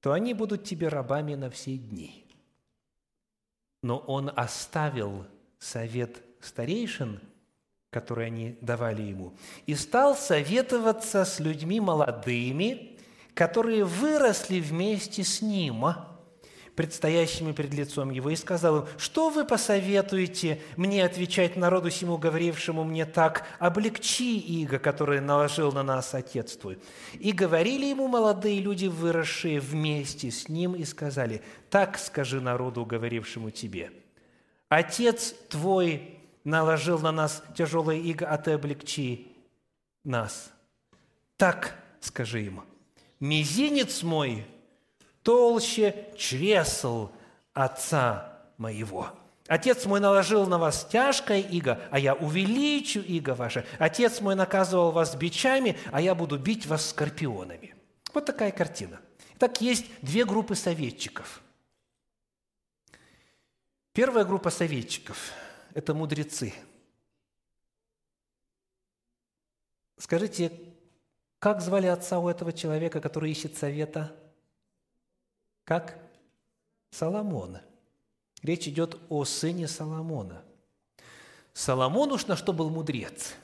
[0.00, 2.24] то они будут тебе рабами на все дни».
[3.82, 5.24] Но он оставил
[5.58, 7.20] совет старейшин,
[7.90, 12.96] который они давали ему, и стал советоваться с людьми молодыми,
[13.34, 15.84] которые выросли вместе с ним–
[16.78, 22.84] предстоящими пред лицом его, и сказал им, «Что вы посоветуете мне отвечать народу сему, говорившему
[22.84, 26.78] мне так, облегчи иго, которое наложил на нас Отец твой?»
[27.18, 33.50] И говорили ему молодые люди, выросшие вместе с ним, и сказали, «Так скажи народу, говорившему
[33.50, 33.90] тебе,
[34.68, 39.26] Отец твой наложил на нас тяжелое иго, а ты облегчи
[40.04, 40.52] нас.
[41.36, 42.62] Так скажи им,
[43.18, 44.46] мизинец мой–
[45.28, 47.10] толще чресл
[47.52, 49.10] отца моего.
[49.46, 53.66] Отец мой наложил на вас тяжкое иго, а я увеличу иго ваше.
[53.78, 57.74] Отец мой наказывал вас бичами, а я буду бить вас скорпионами.
[58.14, 59.02] Вот такая картина.
[59.38, 61.42] Так есть две группы советчиков.
[63.92, 65.32] Первая группа советчиков–
[65.74, 66.54] это мудрецы.
[69.98, 70.52] Скажите,
[71.38, 74.16] как звали отца у этого человека, который ищет совета?
[75.68, 75.98] Как?
[76.92, 77.62] Соломона.
[78.42, 80.42] Речь идет о сыне Соломона.
[81.52, 83.34] Соломон уж на что был мудрец.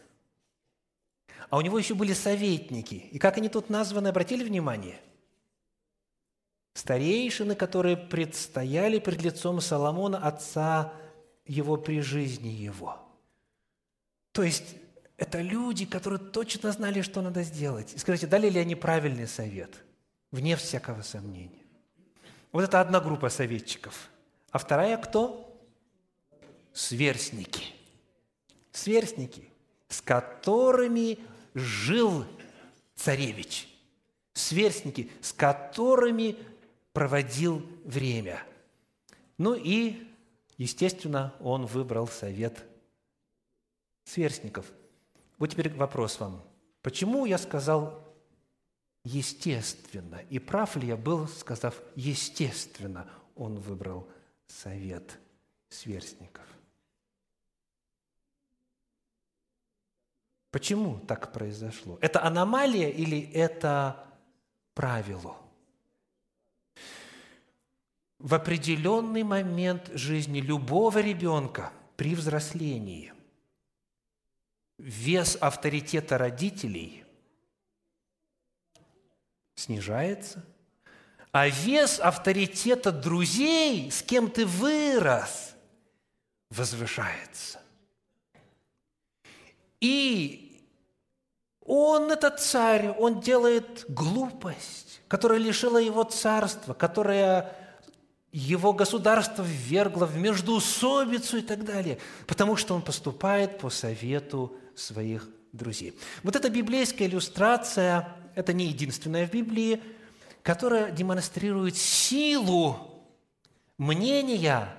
[1.50, 2.94] А у него еще были советники.
[2.94, 4.98] И как они тут названы, обратили внимание?
[6.72, 10.94] Старейшины, которые предстояли пред лицом Соломона, отца
[11.44, 13.06] его при жизни его.
[14.32, 14.76] То есть,
[15.18, 17.92] это люди, которые точно знали, что надо сделать.
[17.92, 19.84] И скажите, дали ли они правильный совет?
[20.30, 21.63] Вне всякого сомнения.
[22.54, 24.08] Вот это одна группа советчиков.
[24.52, 25.60] А вторая кто?
[26.72, 27.64] Сверстники.
[28.70, 29.48] Сверстники,
[29.88, 31.18] с которыми
[31.54, 32.24] жил
[32.94, 33.68] царевич.
[34.34, 36.36] Сверстники, с которыми
[36.92, 38.40] проводил время.
[39.36, 40.06] Ну и,
[40.56, 42.64] естественно, он выбрал совет
[44.04, 44.66] сверстников.
[45.38, 46.40] Вот теперь вопрос вам.
[46.82, 48.03] Почему я сказал
[49.04, 50.20] естественно?
[50.30, 54.08] И прав ли я был, сказав естественно, он выбрал
[54.46, 55.18] совет
[55.68, 56.44] сверстников?
[60.50, 61.98] Почему так произошло?
[62.00, 64.06] Это аномалия или это
[64.74, 65.36] правило?
[68.20, 73.12] В определенный момент жизни любого ребенка при взрослении
[74.78, 77.03] вес авторитета родителей
[79.54, 80.44] снижается,
[81.32, 85.54] а вес авторитета друзей, с кем ты вырос,
[86.50, 87.60] возвышается.
[89.80, 90.64] И
[91.60, 97.56] он, этот царь, он делает глупость, которая лишила его царства, которая
[98.30, 105.28] его государство ввергло в междуусобицу и так далее, потому что он поступает по совету своих
[105.52, 105.98] друзей.
[106.22, 109.82] Вот эта библейская иллюстрация, это не единственная в Библии,
[110.42, 113.04] которая демонстрирует силу
[113.78, 114.76] мнения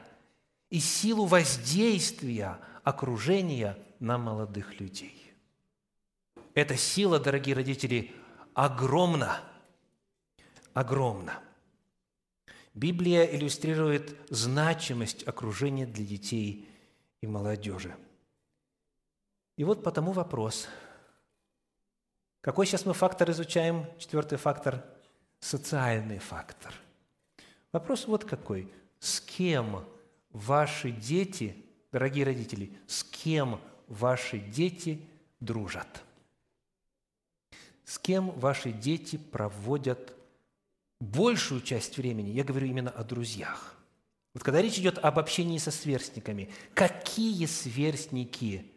[0.70, 5.34] и силу воздействия окружения на молодых людей.
[6.54, 8.14] Эта сила, дорогие родители,
[8.54, 9.42] огромна.
[10.74, 11.40] Огромна.
[12.74, 16.70] Библия иллюстрирует значимость окружения для детей
[17.22, 17.96] и молодежи.
[19.58, 20.68] И вот потому вопрос.
[22.46, 23.88] Какой сейчас мы фактор изучаем?
[23.98, 24.86] Четвертый фактор–
[25.40, 26.76] социальный фактор.
[27.72, 28.72] Вопрос вот какой.
[29.00, 29.84] С кем
[30.30, 31.56] ваши дети,
[31.92, 35.02] дорогие родители, с кем ваши дети
[35.40, 36.04] дружат?
[37.84, 40.14] С кем ваши дети проводят
[41.00, 42.30] большую часть времени?
[42.30, 43.76] Я говорю именно о друзьях.
[44.36, 48.72] Вот когда речь идет об общении со сверстниками, какие сверстники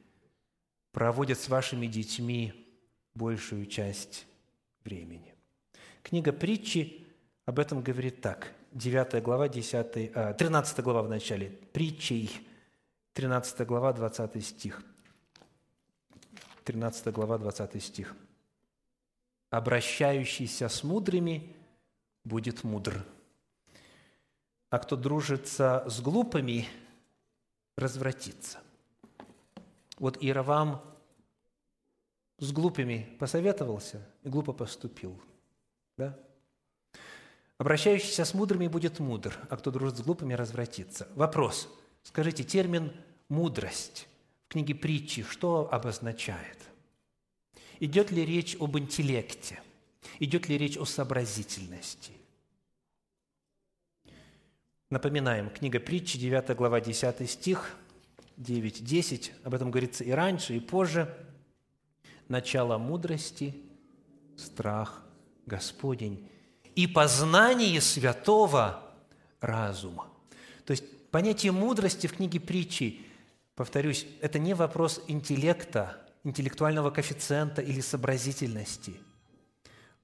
[0.91, 2.65] проводят с вашими детьми
[3.19, 4.27] большую часть
[4.85, 5.35] времени?
[6.03, 7.07] Книга притчи
[7.45, 8.55] об этом говорит так.
[8.73, 11.51] 9 глава, 10, 13 глава в начале.
[11.73, 12.31] Притчей,
[13.15, 14.83] 13 глава, 20 стих.
[16.65, 18.15] 13 глава, 20 стих.
[19.51, 21.57] «Обращающийся с мудрыми
[22.25, 23.03] будет мудр,
[24.69, 26.69] а кто дружится с глупыми,
[27.77, 28.59] развратится».
[29.99, 30.83] Вот Иеровам
[32.39, 35.21] с глупыми посоветовался и глупо поступил.
[35.97, 36.19] Да?
[37.59, 41.09] Обращающийся с мудрыми будет мудр, а кто дружит с глупыми, развратится.
[41.15, 41.69] Вопрос.
[42.05, 42.93] Скажите, термин
[43.29, 44.09] «мудрость»
[44.47, 46.59] в книге притчи что обозначает?
[47.81, 49.61] Идет ли речь об интеллекте?
[50.21, 52.13] Идет ли речь о сообразительности?
[54.91, 57.77] Напоминаем, книга притчи, 9 глава, 10 стих,
[58.39, 61.15] 9-10, об этом говорится и раньше, и позже.
[62.29, 63.55] Начало мудрости–
[64.37, 65.03] страх
[65.47, 66.29] Господень,
[66.75, 68.83] и познание святого
[69.41, 70.09] разума.
[70.65, 73.01] То есть понятие мудрости в книге притчи,
[73.55, 78.95] повторюсь, это не вопрос интеллекта, интеллектуального коэффициента или сообразительности.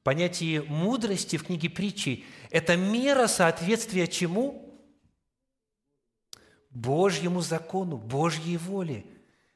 [0.02, 4.80] Понятие мудрости в книге притчи– это мера соответствия чему?
[6.70, 9.04] Божьему закону, Божьей воле.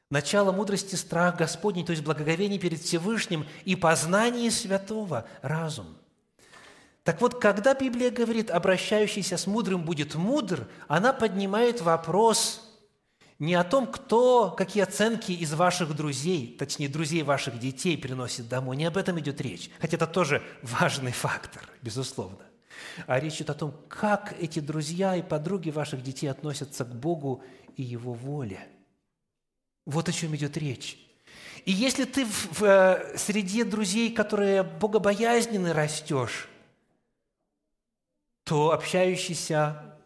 [0.09, 5.97] Начало мудрости– страх Господний, то есть благоговение перед Всевышним и познание святого– разум.
[7.03, 12.65] Так вот, когда Библия говорит, обращающийся с мудрым будет мудр, она поднимает вопрос–
[13.39, 18.75] не о том, кто, какие оценки из ваших друзей, точнее, друзей ваших детей приносит домой.
[18.75, 19.71] Не об этом идет речь.
[19.79, 22.45] Хотя это тоже важный фактор, безусловно.
[23.07, 27.41] а речь идет о том, как эти друзья и подруги ваших детей относятся к Богу
[27.77, 28.67] и Его воле.
[29.85, 30.97] Вот о чем идет речь.
[31.65, 36.47] И если ты в, в э, среде друзей, которые богобоязненны, растешь,
[38.43, 39.97] то общающийся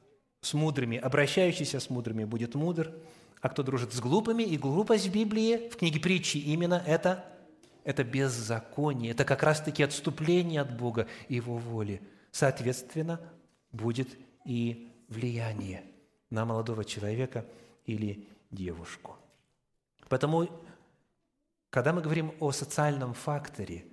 [0.42, 2.94] с мудрыми, обращающийся с мудрыми будет мудр,
[3.42, 7.26] а кто дружит с глупыми, и глупость в Библии, в книге притчи именно это,
[7.84, 12.02] это беззаконие, это как раз-таки отступление от Бога и Его воли.
[12.32, 13.20] Соответственно,
[13.72, 14.10] будет
[14.46, 15.84] и влияние
[16.30, 17.46] на молодого человека
[17.86, 19.18] или девушку.
[20.14, 20.48] Поэтому
[21.72, 23.84] когда мы говорим о социальном факторе,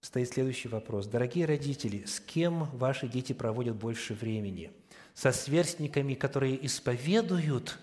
[0.00, 1.06] стоит следующий вопрос.
[1.06, 4.72] Дорогие родители, с кем ваши дети проводят больше времени?
[5.12, 7.78] Со сверстниками, которые исповедуют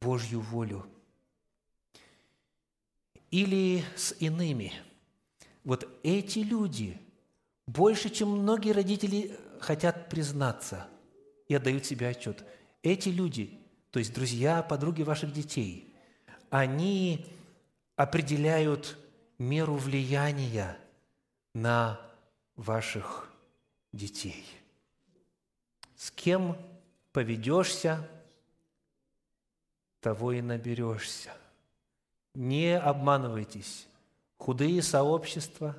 [0.00, 0.86] Божью волю?
[3.32, 4.72] Или с иными?
[5.64, 7.00] Вот эти люди
[7.66, 10.86] больше, чем многие родители хотят признаться
[11.48, 12.44] и отдают себе отчет.
[12.84, 13.58] Эти люди,
[13.90, 15.91] то есть друзья, подруги ваших детей,
[16.52, 17.24] они
[17.96, 18.98] определяют
[19.38, 20.76] меру влияния
[21.54, 21.98] на
[22.56, 23.32] ваших
[23.90, 24.44] детей.
[25.96, 26.58] С кем
[27.12, 28.06] поведешься,
[30.00, 31.30] того и наберешься.
[32.34, 33.88] Не обманывайтесь.
[34.36, 35.74] Худые сообщества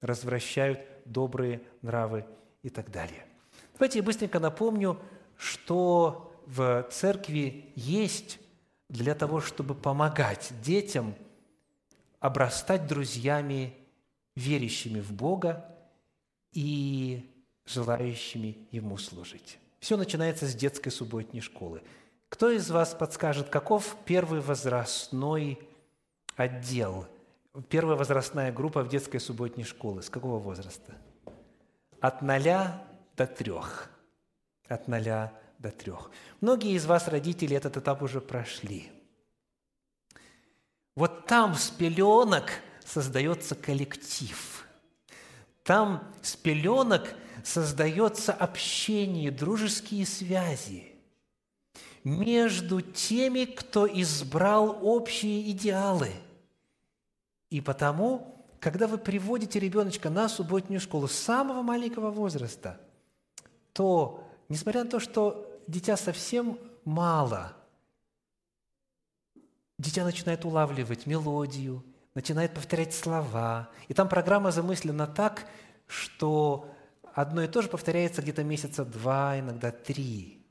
[0.00, 2.24] развращают добрые нравы
[2.62, 3.26] и так далее.
[3.74, 4.98] Давайте я быстренько напомню,
[5.36, 8.38] что в церкви есть
[8.88, 11.14] для того, чтобы помогать детям–
[12.20, 13.74] обрастать друзьями,
[14.34, 15.64] верящими в Бога
[16.52, 17.32] и
[17.64, 19.58] желающими Ему служить.
[19.78, 21.82] Все начинается с детской субботней школы.
[22.28, 25.60] Кто из вас подскажет, каков первый возрастной
[26.34, 27.06] отдел,
[27.68, 30.02] первая возрастная группа в детской субботней школы?
[30.02, 30.94] С какого возраста?
[32.00, 32.82] От ноля
[33.16, 33.90] до трех.
[34.68, 36.10] От ноля до трех.
[36.40, 38.90] Многие из вас, родители, этот этап уже прошли–
[40.96, 42.50] вот там с пеленок
[42.82, 44.66] создается коллектив.
[45.62, 50.94] Там с пеленок создается общение, дружеские связи
[52.02, 56.10] между теми, кто избрал общие идеалы.
[57.50, 62.80] И потому, когда вы приводите ребеночка на субботнюю школу с самого маленького возраста,
[63.72, 67.52] то, несмотря на то, что дитя совсем мало–
[69.78, 73.68] дитя начинает улавливать мелодию, начинает повторять слова.
[73.88, 75.46] И там программа замыслена так,
[75.86, 76.74] что
[77.14, 80.42] одно и то же повторяется где-то месяца два, иногда три.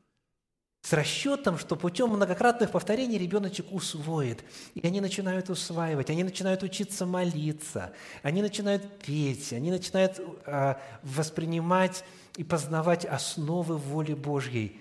[0.82, 4.43] С расчетом, что путем многократных повторений ребеночек усвоит.
[4.76, 7.91] И они начинают усваивать, они начинают учиться молиться,
[8.22, 12.03] они начинают петь, они начинают э, воспринимать
[12.38, 14.80] и познавать основы воли Божьей.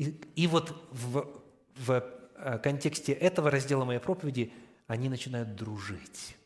[0.00, 1.28] И, и вот в,
[1.76, 4.52] в Э, контексте этого раздела моей проповеди
[4.86, 6.36] они начинают дружить.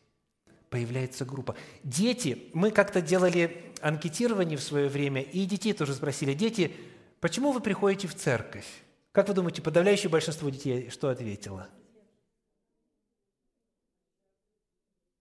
[0.69, 1.55] Появляется группа.
[1.83, 6.73] Дети, мы как-то делали анкетирование в свое время, и детей тоже спросили, дети,
[7.21, 8.67] почему вы приходите в церковь?
[9.13, 11.69] Как вы думаете, подавляющее большинство детей что ответило?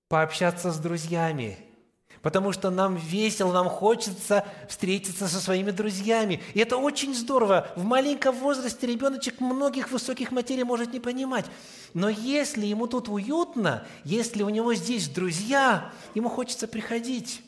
[0.09, 1.59] Пообщаться с друзьями–
[2.25, 6.41] потому что нам весело, нам хочется встретиться со своими друзьями.
[6.55, 7.69] И это очень здорово.
[7.77, 11.45] В маленьком возрасте ребеночек многих высоких материй может не понимать.
[11.93, 17.43] Но если ему тут уютно, если у него здесь друзья, ему хочется приходить.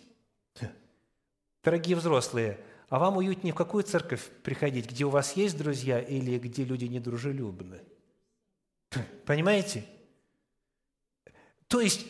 [1.65, 2.61] Дорогие взрослые,
[2.91, 6.85] а вам уютнее в какую церковь приходить, где у вас есть друзья или где люди
[6.85, 7.81] недружелюбны?
[9.25, 9.87] Понимаете?
[11.67, 12.07] То есть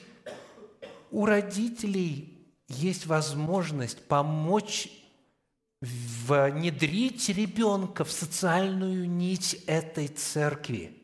[1.12, 2.35] у родителей
[2.68, 4.88] есть возможность помочь
[5.80, 10.96] внедрить ребенка в социальную нить этой церкви,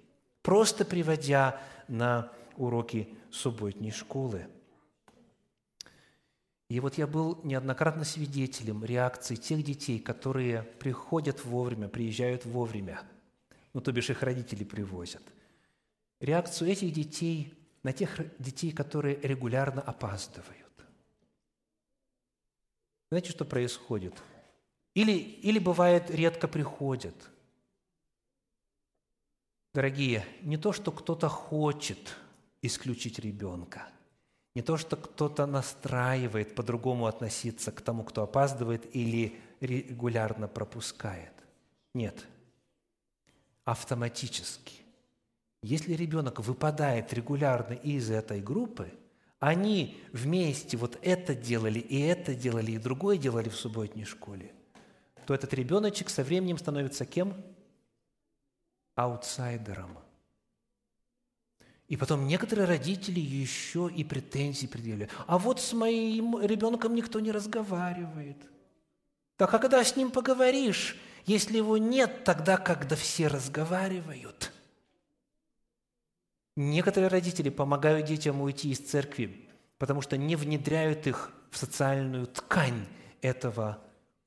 [0.42, 4.46] просто приводя на уроки субботней школы.
[6.68, 13.02] И вот я был неоднократно свидетелем реакции тех детей, которые приходят вовремя, приезжают вовремя,
[13.74, 15.22] ну, то бишь их родители привозят.
[16.20, 17.52] Реакцию этих детей
[17.82, 20.61] на тех детей, которые регулярно опаздывают.
[23.12, 24.14] Знаете, что происходит?
[24.94, 27.14] Или, или бывает, редко приходят.
[29.74, 32.16] Дорогие, не то, что кто-то хочет
[32.62, 33.86] исключить ребенка,
[34.54, 41.34] не то, что кто-то настраивает по-другому относиться к тому, кто опаздывает или регулярно пропускает.
[41.92, 42.26] Нет.
[43.66, 44.76] Автоматически.
[45.62, 48.90] Если ребенок выпадает регулярно из этой группы–
[49.42, 54.52] они вместе вот это делали, и это делали, и другое делали в субботней школе,
[55.26, 57.34] то этот ребеночек со временем становится кем?
[58.94, 59.98] Аутсайдером.
[61.88, 65.12] И потом некоторые родители еще и претензии предъявляют.
[65.26, 68.36] А вот с моим ребенком никто не разговаривает.
[69.38, 74.52] Так а когда с ним поговоришь, если его нет, тогда, когда все разговаривают.
[76.56, 79.48] Некоторые родители помогают детям уйти из церкви,
[79.78, 82.86] потому что не внедряют их в социальную ткань
[83.20, 83.78] этого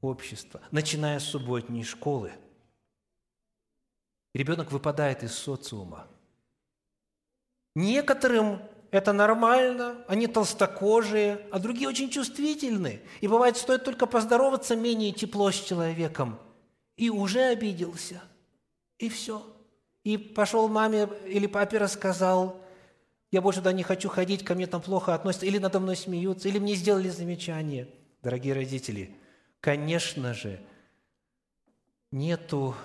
[0.01, 2.31] общества, начиная с субботней школы.
[4.33, 6.07] Ребенок выпадает из социума–
[7.75, 8.61] Некоторым
[8.91, 13.01] это нормально, они толстокожие, а другие очень чувствительны.
[13.19, 16.39] И бывает, стоит только поздороваться менее тепло с человеком,
[16.95, 18.21] и уже обиделся.
[18.97, 19.45] И все.
[20.05, 22.61] И пошел маме или папе рассказал,
[23.31, 26.47] я больше туда не хочу ходить, ко мне там плохо относятся, или надо мной смеются,
[26.47, 27.89] или мне сделали замечание.
[28.21, 29.15] Дорогие родители,
[29.59, 30.61] конечно же,
[32.11, 32.75] нету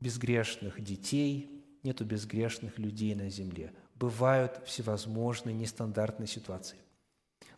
[0.00, 6.76] безгрешных детей, нету безгрешных людей на земле бывают всевозможные нестандартные ситуации.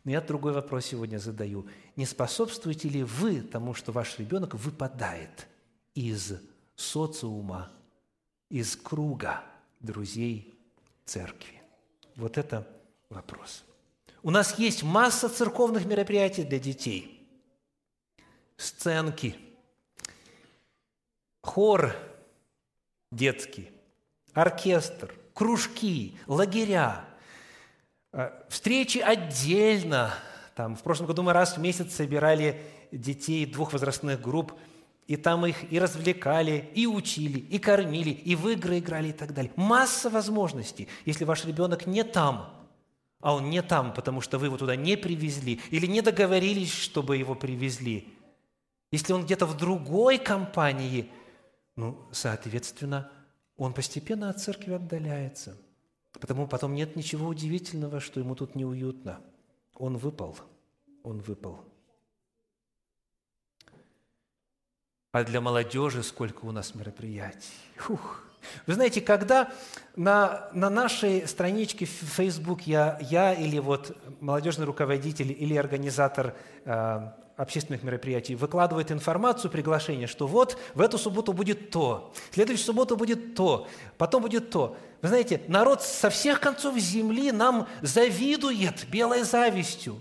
[0.05, 1.67] Но я другой вопрос сегодня задаю.
[1.97, 5.49] Не способствуете ли вы тому, что ваш ребенок выпадает
[5.95, 6.35] из
[6.77, 7.73] социума,
[8.51, 9.43] из круга
[9.81, 10.55] друзей
[11.07, 11.63] церкви?
[12.17, 12.69] Вот это
[13.09, 13.65] вопрос.
[14.23, 17.27] У нас есть масса церковных мероприятий для детей.
[18.59, 19.37] Сценки,
[21.43, 21.97] хор
[23.11, 23.71] детский,
[24.35, 27.07] оркестр, кружки, лагеря,
[28.13, 30.13] э, встречи отдельно.
[30.55, 34.53] Там, в прошлом году мы раз в месяц собирали детей двух возрастных групп,
[35.11, 39.35] и там их и развлекали, и учили, и кормили, и в игры играли и так
[39.35, 39.53] далее.
[39.57, 40.87] Масса возможностей.
[41.05, 42.49] Если ваш ребенок не там,
[43.19, 47.17] а он не там, потому что вы его туда не привезли, или не договорились, чтобы
[47.17, 48.07] его привезли,
[48.93, 51.11] если он где-то в другой компании,
[51.75, 53.11] ну, соответственно,
[53.57, 55.57] он постепенно от церкви отдаляется.
[56.13, 59.19] Потому потом нет ничего удивительного, что ему тут неуютно.
[59.75, 60.37] Он выпал,
[61.03, 61.65] он выпал.
[65.13, 67.51] А для молодежи сколько у нас мероприятий.
[67.77, 68.23] Фух.
[68.67, 69.51] Вы знаете, когда
[69.97, 77.11] на, на нашей страничке в Facebook я, я или вот молодежный руководитель или организатор э,
[77.37, 82.97] общественных мероприятий выкладывает информацию, приглашение, что вот в эту субботу будет то, в следующую субботу
[82.97, 83.67] будет то,
[83.99, 84.77] потом будет то.
[85.03, 90.01] Вы знаете, народ со всех концов земли нам завидует белой завистью.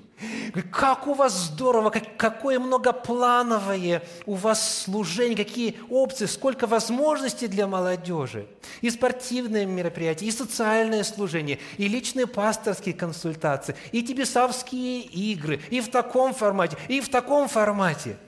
[0.72, 7.68] Как у вас здорово, как, какое многоплановое у вас служение, какие опции, сколько возможностей для
[7.68, 8.48] молодежи.
[8.82, 15.90] И спортивные мероприятия, и социальное служение, и личные пасторские консультации, и тибисавские игры, и в
[15.90, 18.18] таком формате, и в таком формате–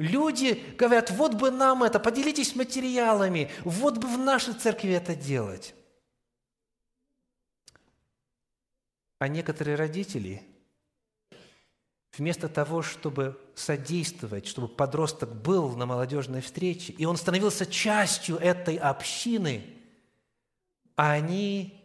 [0.00, 5.74] Люди говорят, вот бы нам это, поделитесь материалами, вот бы в нашей церкви это делать.
[9.18, 10.42] А некоторые родители,
[12.20, 18.76] вместо того, чтобы содействовать, чтобы подросток был на молодежной встрече, и он становился частью этой
[18.76, 19.64] общины,
[20.96, 21.82] они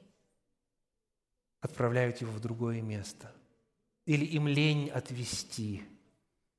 [1.61, 3.33] отправляют его в другое место.
[4.05, 5.83] Или им лень отвести,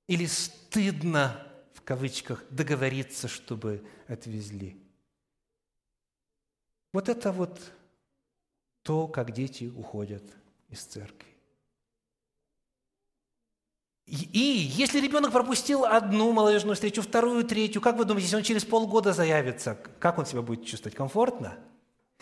[0.09, 4.83] или стыдно, в кавычках, договориться, чтобы отвезли.
[6.95, 7.61] Вот это вот
[8.83, 10.25] то, как дети уходят–
[10.69, 11.36] из церкви.
[14.07, 14.39] И
[14.77, 19.13] если ребенок пропустил одну молодежную встречу, вторую, третью, как вы думаете, если он через полгода
[19.13, 20.95] заявится, как он себя будет чувствовать?
[20.95, 21.59] Комфортно?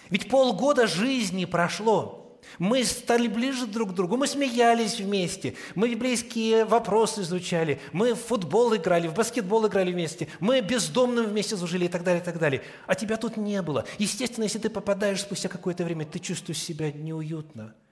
[0.09, 2.41] Ведь полгода жизни прошло.
[2.59, 8.21] Мы стали ближе друг к другу, мы смеялись вместе, мы библейские вопросы изучали, мы в
[8.21, 12.39] футбол играли, в баскетбол играли вместе, мы бездомным вместе служили и так далее, и так
[12.39, 12.63] далее.
[12.87, 13.87] А тебя тут не было.
[13.99, 17.75] Естественно, если ты попадаешь спустя какое-то время, ты чувствуешь себя неуютно–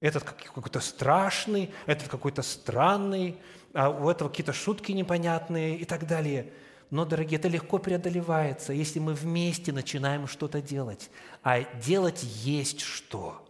[0.00, 3.36] этот какой-то страшный, этот какой-то странный,
[3.72, 6.52] а у этого какие-то шутки непонятные и так далее.
[6.90, 11.10] Но, дорогие, это легко преодолевается, если мы вместе начинаем что-то делать.
[11.42, 13.46] А делать есть что.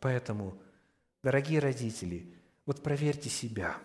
[0.00, 0.56] Поэтому,
[1.22, 2.32] дорогие родители,
[2.66, 3.76] вот проверьте себя.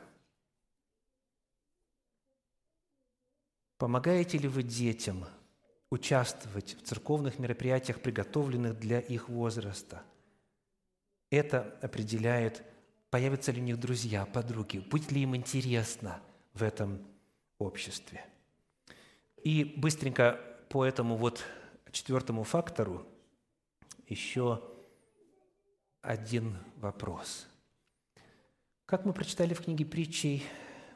[3.78, 5.26] Помогаете ли вы детям
[5.90, 10.04] участвовать в церковных мероприятиях, приготовленных для их возраста–
[11.36, 12.64] это определяет,
[13.10, 16.22] появятся ли у них друзья, подруги, будет ли им интересно
[16.54, 17.06] в этом
[17.60, 18.26] обществе.
[19.44, 21.44] И быстренько по этому вот
[21.92, 23.06] четвертому фактору
[24.08, 24.62] еще
[26.02, 27.48] один вопрос.
[28.86, 30.44] Как мы прочитали в книге притчей,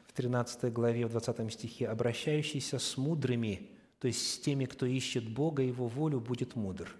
[0.06, 5.28] в 13 главе, в 20 стихе, «обращающийся с мудрыми, то есть с теми, кто ищет
[5.28, 6.94] Бога Его волю, будет мудр».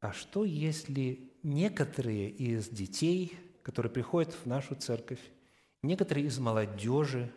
[0.00, 5.20] А что, если некоторые из детей, которые приходят в нашу церковь,
[5.82, 7.32] некоторые из молодежи,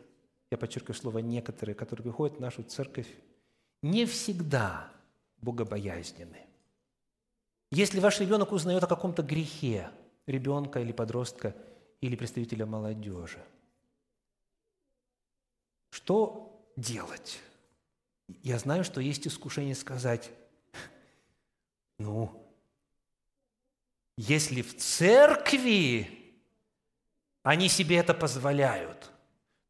[0.50, 3.08] я подчеркиваю слово «некоторые», которые приходят в нашу церковь,
[3.82, 4.92] не всегда
[5.38, 6.46] богобоязненны.
[7.72, 9.90] Если ваш ребенок узнает о каком-то грехе
[10.28, 11.56] ребенка или подростка
[12.02, 13.44] или представителя молодежи,
[15.90, 17.40] что делать?
[18.44, 20.32] Я знаю, что есть искушение сказать,
[21.98, 22.41] ну,
[24.18, 26.10] если в церкви
[27.44, 29.12] они себе это позволяют,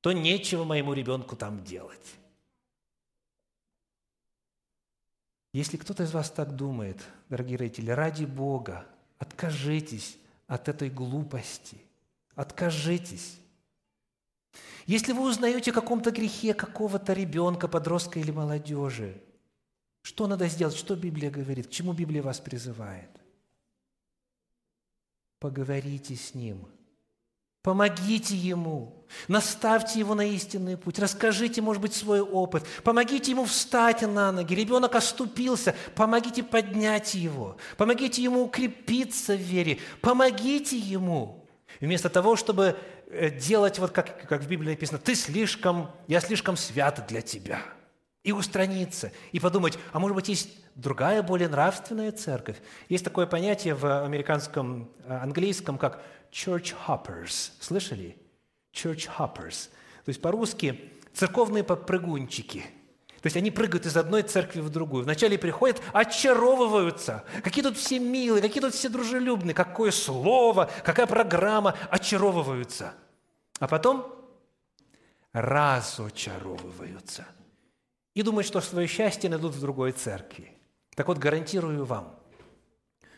[0.01, 2.15] то нечего моему ребенку там делать.
[5.53, 8.85] Если кто-то из вас так думает, дорогие родители, ради Бога,
[9.19, 10.17] откажитесь
[10.47, 11.77] от этой глупости.
[12.35, 13.37] Откажитесь.
[14.85, 19.21] Если вы узнаете о каком-то грехе какого-то ребенка, подростка или молодежи,
[20.01, 20.75] что надо сделать?
[20.75, 21.67] Что Библия говорит?
[21.67, 23.20] К чему Библия вас призывает?
[25.41, 26.65] Поговорите с ним–
[27.63, 34.01] Помогите ему, наставьте его на истинный путь, расскажите, может быть, свой опыт, помогите ему встать
[34.01, 34.55] на ноги.
[34.55, 41.45] Ребенок оступился, помогите поднять его, помогите ему укрепиться в вере, помогите ему.
[41.79, 42.75] Вместо того, чтобы
[43.11, 47.61] э, делать, вот как, как в Библии написано, ты слишком, я слишком свят для тебя.
[48.23, 52.57] И устраниться, и подумать, а может быть, есть другая, более нравственная церковь.
[52.87, 57.51] Есть такое понятие в американском, э, английском, как church hoppers.
[57.59, 58.15] Слышали?
[58.73, 59.69] Church hoppers.
[60.05, 62.63] То есть по-русски церковные попрыгунчики.
[63.21, 65.03] То есть они прыгают из одной церкви в другую.
[65.03, 67.23] Вначале приходят, очаровываются.
[67.43, 71.75] Какие тут все милые, какие тут все дружелюбные, какое слово, какая программа.
[71.91, 72.95] Очаровываются.
[73.59, 74.11] А потом
[75.33, 77.27] разочаровываются.
[78.13, 80.51] И думают, что свое счастье найдут в другой церкви.
[80.95, 82.19] Так вот, гарантирую вам,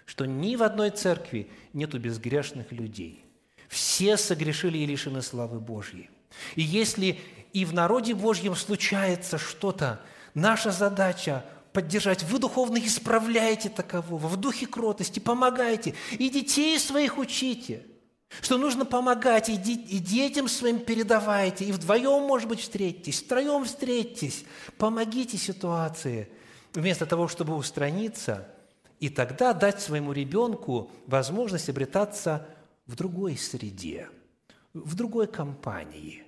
[0.05, 3.25] что ни в одной церкви нету безгрешных людей.
[3.69, 6.09] Все согрешили и лишены славы Божьей.
[6.55, 7.19] И если
[7.53, 10.01] и в народе Божьем случается что-то,
[10.33, 12.23] наша задача поддержать.
[12.23, 15.95] Вы духовно исправляете такового, в духе кротости, помогайте.
[16.11, 17.83] И детей своих учите,
[18.41, 21.65] что нужно помогать, и, и детям своим передавайте.
[21.65, 24.45] И вдвоем, может быть, встретитесь, втроем встретитесь.
[24.77, 26.29] Помогите ситуации.
[26.73, 28.47] Вместо того, чтобы устраниться–
[29.03, 32.47] и тогда дать своему ребенку возможность обретаться
[32.87, 34.07] в другой среде,
[34.73, 36.23] в другой компании,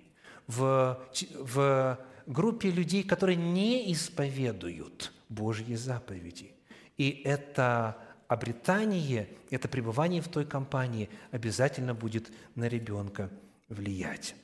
[0.45, 0.99] в,
[1.39, 6.51] в группе людей, которые не исповедуют Божьи заповеди.
[6.97, 7.95] И это
[8.27, 13.29] обретание, это пребывание в той компании обязательно будет на ребенка
[13.69, 14.35] влиять.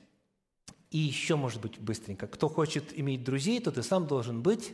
[0.90, 4.74] И еще, может быть, быстренько, кто хочет иметь друзей, тот и сам должен быть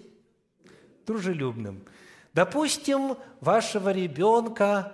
[1.06, 1.84] дружелюбным.
[2.34, 4.94] Допустим, вашего ребенка,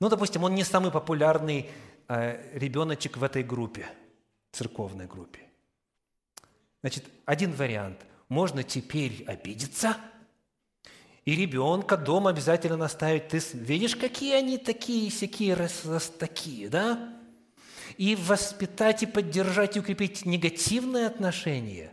[0.00, 1.70] ну, допустим, он не самый популярный
[2.08, 3.86] э, ребеночек в этой группе,
[4.52, 5.40] церковной группе.
[6.80, 8.04] Значит, один вариант.
[8.28, 9.96] Можно теперь обидеться
[11.26, 13.28] и ребенка дома обязательно наставить.
[13.28, 17.12] Ты видишь, какие они такие, всякие раз, раз такие, да?
[17.98, 21.92] И воспитать, и поддержать, и укрепить негативные отношения.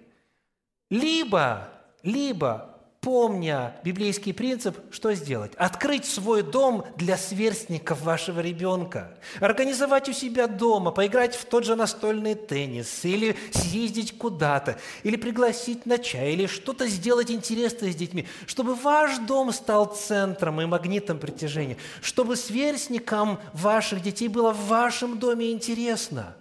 [0.91, 1.67] Либо,
[2.03, 2.72] либо
[3.03, 5.51] помня библейский принцип, что сделать?
[5.57, 9.15] Открыть свой дом для сверстников вашего ребенка.
[9.41, 15.85] Организовать у себя дома, поиграть в тот же настольный теннис, или съездить куда-то, или пригласить
[15.85, 21.19] на чай, или что-то сделать интересное с детьми, чтобы ваш дом стал центром и магнитом
[21.19, 26.35] притяжения, чтобы сверстникам ваших детей было в вашем доме интересно.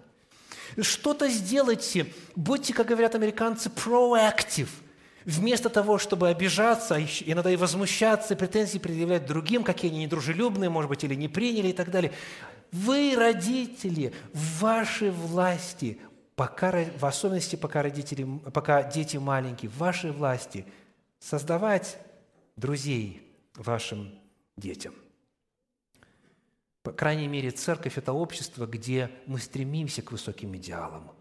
[0.80, 2.06] Что-то сделайте,
[2.36, 4.68] будьте, как говорят американцы, proactive–
[5.25, 11.05] Вместо того, чтобы обижаться, иногда и возмущаться, претензии предъявлять другим, какие они недружелюбные, может быть,
[11.05, 12.12] или не приняли и так далее.
[12.73, 16.01] Вы, родители, в вашей власти,
[16.35, 20.66] пока, в особенности пока, родители, пока дети маленькие, в вашей власти
[21.20, 21.99] создавать
[22.57, 23.23] друзей
[23.55, 24.18] вашим
[24.57, 24.95] детям.
[26.83, 31.12] По крайней мере, церковь– это общество, где мы стремимся к высоким идеалам,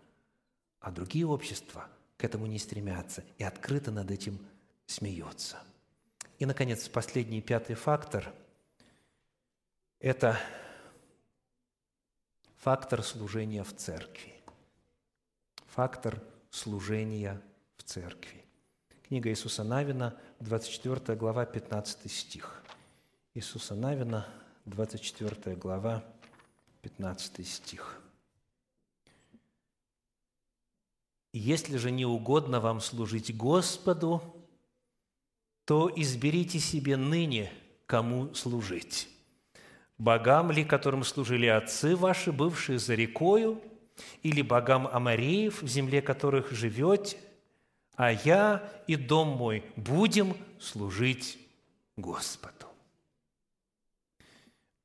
[0.79, 1.87] а другие общества–
[2.21, 4.37] к этому не стремятся и открыто над этим
[4.85, 5.57] смеются.
[6.37, 8.31] И, наконец, последний, пятый фактор–
[9.99, 10.39] это
[12.57, 14.35] фактор служения в церкви.
[15.65, 17.41] Фактор служения
[17.77, 18.45] в церкви.
[19.07, 22.61] Книга Иисуса Навина, 24 глава, 15 стих.
[23.33, 24.27] Иисуса Навина,
[24.65, 26.03] 24 глава,
[26.83, 28.00] 15 стих.
[31.33, 34.21] Если же не угодно вам служить Господу,
[35.65, 37.51] то изберите себе ныне,
[37.85, 39.07] кому служить.
[39.97, 43.61] Богам ли, которым служили отцы ваши, бывшие за рекою,
[44.23, 47.17] или богам Амареев, в земле которых живете,
[47.95, 51.37] а я и дом мой будем служить
[51.97, 52.65] Господу.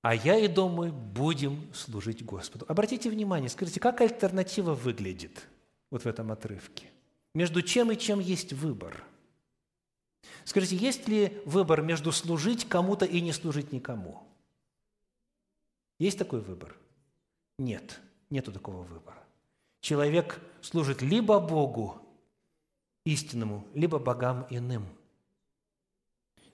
[0.03, 2.65] А я и дом мой будем служить Господу.
[2.69, 5.49] Обратите внимание, скажите, как альтернатива выглядит
[5.91, 6.87] вот в этом отрывке?
[7.35, 9.05] Между чем и чем есть выбор?
[10.45, 14.23] Скажите, есть ли выбор между служить кому-то и не служить никому?
[15.99, 16.77] Есть такой выбор?
[17.59, 19.23] Нет, нету такого выбора.
[19.81, 22.01] Человек служит либо Богу
[23.05, 24.87] истинному, либо богам иным.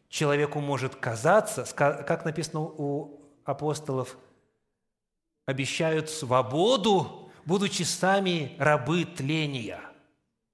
[0.08, 4.18] Человеку может казаться, как написано у апостолов,
[5.46, 9.80] обещают свободу, будучи сами рабы тления.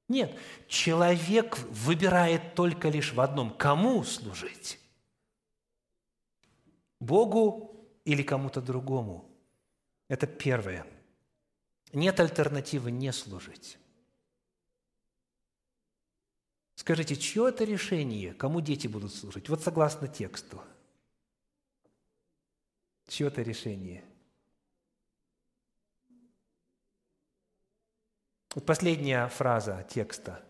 [0.09, 0.37] Нет,
[0.69, 4.81] человек выбирает только лишь в одном– кому служить?
[6.99, 9.31] Богу или кому-то другому.
[10.09, 10.87] Это первое.
[11.93, 13.79] Нет альтернативы не служить.
[16.75, 19.49] Скажите, чье это решение, кому дети будут служить?
[19.49, 20.63] Вот согласно тексту.
[23.09, 24.05] Чье это решение?
[28.65, 30.41] Последняя фраза текста.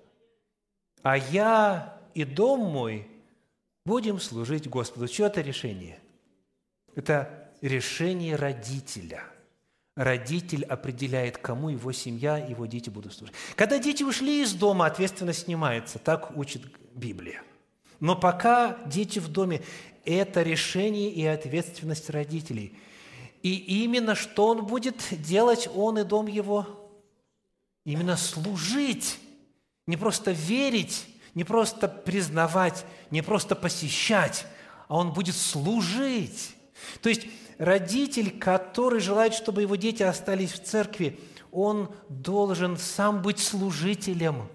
[1.03, 3.09] «А я и дом мой
[3.85, 5.09] будем служить Господу».
[5.09, 5.99] Чье это решение?
[6.95, 9.25] Это решение родителя.
[9.97, 13.35] Родитель определяет, кому его семья, его дети будут служить.
[13.57, 15.99] Когда дети ушли из дома, ответственность снимается.
[15.99, 16.63] Так учит
[16.95, 17.43] Библия.
[17.99, 19.63] Но пока дети в доме,
[20.05, 22.79] это решение и ответственность родителей.
[23.43, 26.78] И именно что он будет делать, он и дом его?
[27.89, 29.19] Именно служить.
[29.87, 34.45] Не просто верить, не просто признавать, не просто посещать,
[34.89, 36.55] а он будет служить.
[37.01, 37.23] То есть
[37.57, 41.19] родитель, который желает, чтобы его дети остались в церкви,
[41.51, 44.49] он должен сам быть служителем.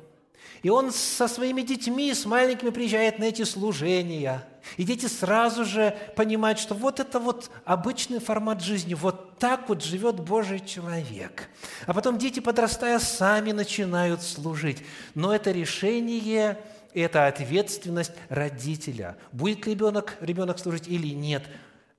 [0.61, 4.47] И он со своими детьми, с маленькими приезжает на эти служения.
[4.77, 9.83] И дети сразу же понимают, что вот это вот обычный формат жизни, вот так вот
[9.83, 11.49] живет Божий человек.
[11.85, 14.83] А потом дети, подрастая, сами начинают служить.
[15.15, 16.59] Но это решение,
[16.93, 19.17] это ответственность родителя.
[19.31, 21.43] Будет ли ребенок, ребенок служить или нет–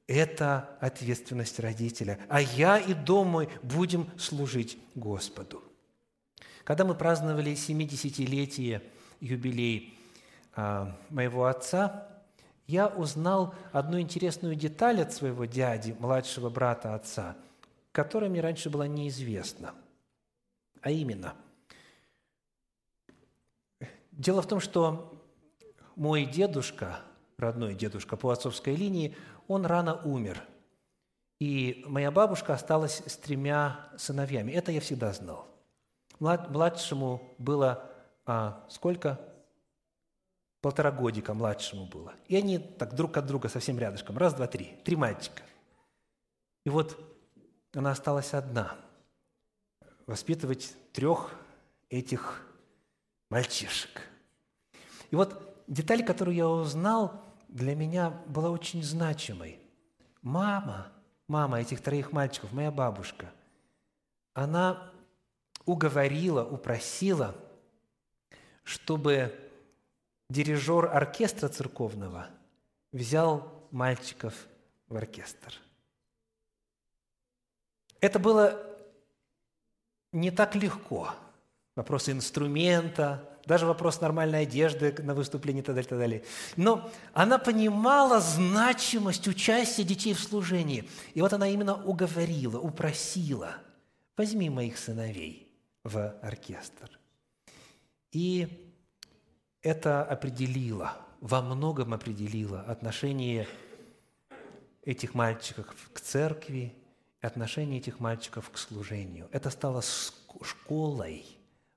[0.07, 2.19] это ответственность родителя.
[2.29, 5.63] А я и дом мой будем служить Господу.
[6.65, 8.83] Когда мы праздновали 70-летие
[9.21, 9.99] юбилей
[10.55, 12.09] а, моего отца,
[12.67, 17.37] я узнал одну интересную деталь от своего дяди, младшего брата отца,
[17.93, 19.75] которая мне раньше была неизвестна.
[20.81, 21.35] А именно,
[24.13, 25.23] дело в том, что
[25.97, 27.01] мой дедушка,
[27.39, 29.17] родной дедушка по отцовской линии,
[29.49, 30.43] он рано умер.
[31.41, 34.53] И моя бабушка осталась с тремя сыновьями.
[34.53, 35.49] Это я всегда знал.
[36.19, 37.91] Младшему было
[38.25, 39.21] а, сколько?
[40.65, 42.15] Полтора годика младшему было.
[42.27, 44.17] И они так друг от друга совсем рядышком.
[44.17, 44.81] Раз, два, три.
[44.83, 45.43] Три мальчика.
[46.65, 46.99] И вот
[47.75, 48.75] она осталась одна.
[50.07, 51.35] Воспитывать трех
[51.91, 52.47] этих
[53.29, 54.01] мальчишек.
[55.11, 57.21] И вот деталь, которую я узнал–
[57.55, 59.61] для меня была очень значимой.
[60.23, 60.89] Мама,
[61.29, 63.33] мама этих троих мальчиков, моя бабушка,
[64.33, 64.91] она
[65.65, 67.33] уговорила, упросила,
[68.65, 69.44] чтобы
[70.35, 72.27] дирижер оркестра церковного
[72.93, 74.35] взял мальчиков
[74.89, 75.55] в оркестр.
[78.01, 78.61] Это было
[80.13, 81.15] не так легко.
[81.77, 86.25] Вопросы инструмента, даже вопрос нормальной одежды на выступлении и так далее, так далее.
[86.57, 90.89] Но она понимала значимость участия детей в служении.
[91.15, 93.57] И вот она именно уговорила, упросила,
[94.17, 95.49] возьми моих сыновей
[95.85, 96.91] в оркестр.
[98.13, 98.64] И
[99.65, 103.49] это определило, во многом определило отношение
[104.83, 106.75] этих мальчиков к церкви,
[107.23, 109.27] отношение этих мальчиков к служению.
[109.33, 109.83] Это стало
[110.43, 111.25] школой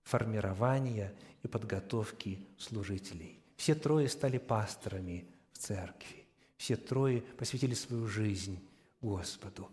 [0.04, 1.14] формирования
[1.44, 3.40] и подготовки служителей.
[3.56, 6.28] Все трое стали пасторами в церкви.
[6.58, 8.60] Все трое посвятили свою жизнь
[9.02, 9.72] Господу.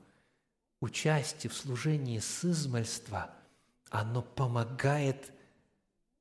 [0.81, 3.31] Участие в служении с измальства,
[3.91, 5.33] оно помогает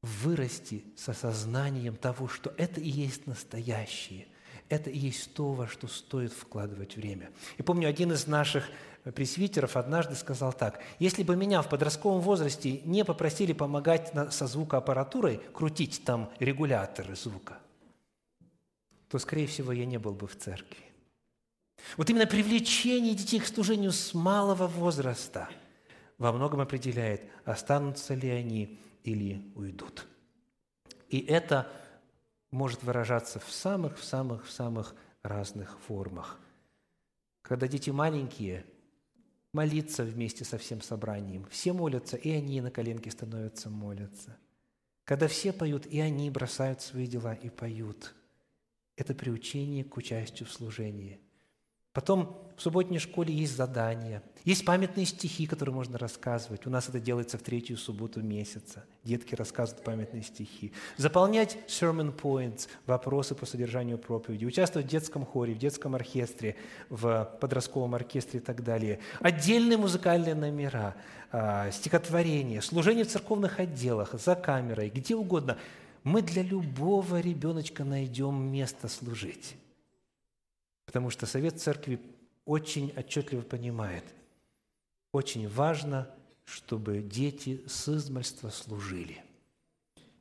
[0.03, 4.27] вырасти с осознанием того, что это и есть настоящее.
[4.69, 7.31] Это и есть то, во что стоит вкладывать время.
[7.57, 8.69] И помню, один из наших
[9.15, 15.41] пресвитеров однажды сказал так, «Если бы меня в подростковом возрасте не попросили помогать со звукоаппаратурой,
[15.53, 17.59] крутить там регуляторы звука,
[19.09, 20.83] то, скорее всего, я не был бы в церкви».
[21.97, 25.49] Вот именно привлечение детей к служению с малого возраста
[26.17, 30.07] во многом определяет, останутся ли они или уйдут.
[31.09, 31.71] И это
[32.51, 36.39] может выражаться в самых, в самых, в самых разных формах.
[37.41, 38.65] Когда дети маленькие,
[39.51, 41.45] молиться вместе со всем собранием.
[41.49, 44.37] Все молятся, и они на коленке становятся молятся.
[45.03, 48.15] Когда все поют, и они бросают свои дела и поют.
[48.95, 51.19] Это приучение к участию в служении–
[51.93, 56.67] Потом в субботней школе есть задания, есть памятные стихи, которые можно рассказывать.
[56.67, 58.83] У нас это делается в третью субботу месяца.
[59.03, 60.73] Детки рассказывают памятные стихи.
[60.97, 64.45] Заполнять sermon points, вопросы по содержанию проповеди.
[64.45, 66.57] Участвовать в детском хоре, в детском оркестре,
[66.89, 68.99] в подростковом оркестре и так далее.
[69.19, 70.95] Отдельные музыкальные номера,
[71.31, 75.57] а, стихотворения, служение в церковных отделах, за камерой, где угодно.
[76.03, 79.55] Мы для любого ребеночка найдем место служить.
[80.85, 81.99] Потому что Совет Церкви
[82.45, 84.03] очень отчетливо понимает,
[85.11, 86.09] очень важно,
[86.45, 89.23] чтобы дети с измальства служили.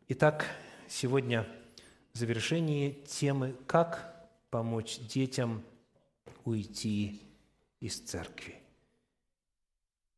[0.08, 0.46] Итак,
[0.88, 1.48] сегодня
[2.12, 5.64] в завершении темы «Как помочь детям
[6.44, 7.22] уйти
[7.80, 8.62] из церкви».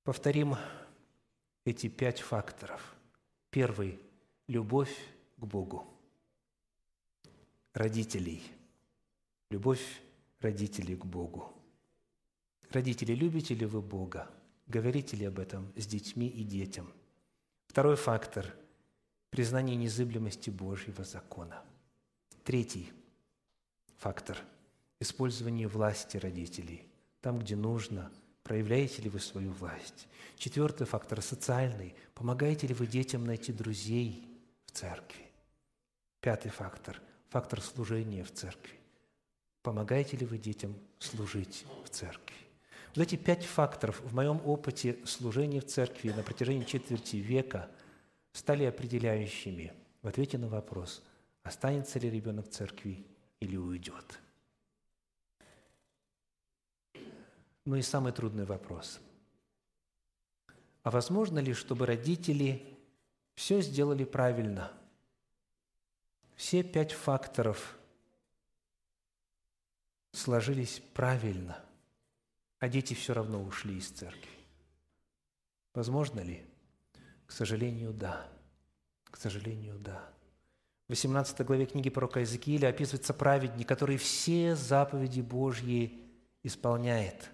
[0.02, 0.56] Повторим
[1.64, 2.94] эти пять факторов.
[3.50, 3.98] Первый–
[4.48, 4.94] любовь
[5.38, 5.86] к Богу.
[7.72, 8.42] Родителей.
[9.50, 10.02] Любовь
[10.44, 11.52] родителей к Богу.
[12.70, 14.30] Родители, любите ли вы Бога?
[14.66, 16.92] Говорите ли об этом с детьми и детям?
[17.66, 18.54] Второй фактор–
[19.30, 21.64] признание незыблемости Божьего закона.
[22.44, 22.92] Третий
[23.96, 24.38] фактор–
[25.00, 26.86] использование власти родителей.
[27.20, 30.08] Там, где нужно, проявляете ли вы свою власть.
[30.36, 31.94] Четвертый фактор– социальный.
[32.14, 34.28] Помогаете ли вы детям найти друзей
[34.66, 35.30] в церкви.
[36.20, 38.83] Пятый фактор– фактор служения в церкви.
[39.64, 42.36] Помогаете ли вы детям служить в церкви?
[42.94, 47.70] Вот эти пять факторов в моем опыте служения в церкви на протяжении четверти века
[48.32, 51.02] стали определяющими в ответе на вопрос,
[51.42, 53.06] останется ли ребенок в церкви
[53.40, 54.20] или уйдет.
[57.64, 59.00] Ну и самый трудный вопрос.
[60.82, 62.62] А возможно ли, чтобы родители
[63.34, 64.70] все сделали правильно?
[66.36, 67.78] Все пять факторов
[70.16, 71.58] сложились правильно,
[72.60, 74.30] а дети все равно ушли из церкви.
[75.74, 76.44] Возможно ли?
[77.26, 78.26] К сожалению, да.
[79.04, 80.08] К сожалению, да.
[80.86, 86.00] В 18 главе книги пророка Иезекииля описывается праведник, который все заповеди Божьи
[86.42, 87.30] исполняет.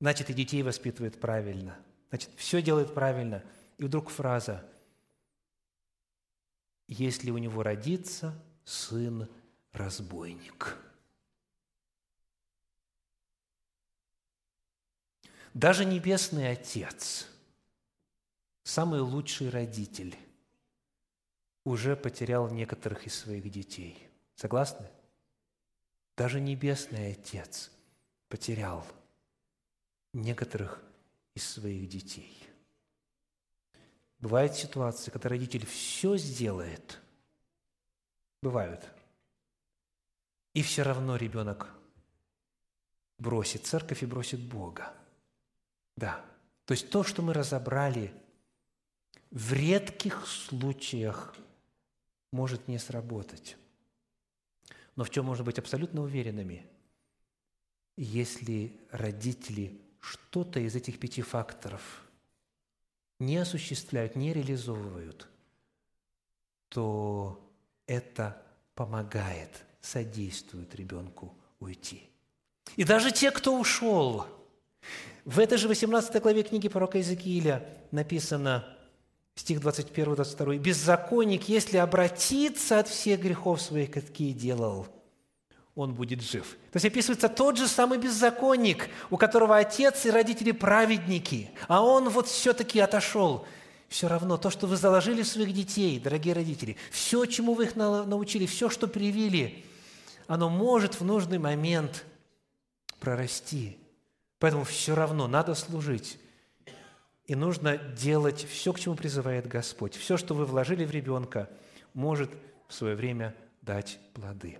[0.00, 1.76] Значит, и детей воспитывает правильно.
[2.10, 3.42] Значит, все делает правильно.
[3.78, 4.64] И вдруг фраза
[6.86, 8.34] «Если у него родится
[8.64, 10.76] сын-разбойник».
[15.54, 17.28] Даже Небесный Отец,
[18.64, 20.18] самый лучший родитель,
[21.62, 23.96] уже потерял некоторых из своих детей.
[24.34, 24.84] Согласны?
[26.16, 27.70] Даже Небесный Отец
[28.28, 28.84] потерял
[30.12, 30.82] некоторых
[31.34, 32.36] из своих детей.
[34.18, 37.00] Бывают ситуации, когда родитель все сделает.
[38.42, 38.84] Бывают.
[40.52, 41.72] И все равно ребенок
[43.18, 44.92] бросит церковь и бросит Бога.
[45.96, 46.24] Да.
[46.64, 48.12] То есть то, что мы разобрали,
[49.30, 51.34] в редких случаях
[52.32, 53.56] может не сработать.
[54.96, 56.66] Но в чем можно быть абсолютно уверенными?
[57.96, 62.04] Если родители что-то из этих пяти факторов
[63.18, 65.28] не осуществляют, не реализовывают,
[66.68, 67.40] то
[67.86, 68.42] это
[68.74, 72.08] помогает, содействует ребенку уйти.
[72.76, 74.26] И даже те, кто ушел–
[75.24, 78.64] в этой же 18 главе книги пророка Иезекииля написано,
[79.34, 84.86] стих 21-22, «Беззаконник, если обратиться от всех грехов своих, какие делал,
[85.74, 86.56] он будет жив».
[86.72, 92.10] То есть описывается тот же самый беззаконник, у которого отец и родители праведники, а он
[92.10, 93.46] вот все-таки отошел.
[93.88, 97.76] Все равно то, что вы заложили в своих детей, дорогие родители, все, чему вы их
[97.76, 99.64] научили, все, что привили,
[100.26, 102.04] оно может в нужный момент
[102.98, 103.78] прорасти–
[104.44, 106.18] Поэтому все равно надо служить.
[107.24, 109.94] И нужно делать все, к чему призывает Господь.
[109.96, 111.48] Все, что вы вложили в ребенка,
[111.94, 112.30] может
[112.68, 114.58] в свое время дать плоды.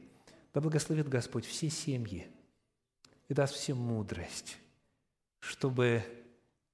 [0.55, 2.27] Да благословит Господь все семьи
[3.29, 4.57] и даст всем мудрость,
[5.41, 6.03] чтобы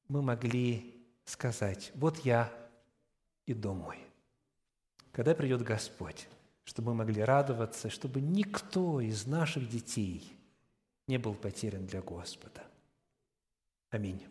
[0.07, 2.53] мы могли сказать, вот я
[3.45, 3.99] и дом мой.
[5.11, 6.29] Когда придет Господь,
[6.63, 10.33] чтобы мы могли радоваться, чтобы никто из наших детей
[11.09, 12.70] не был потерян для Господа.
[13.91, 14.25] Аминь.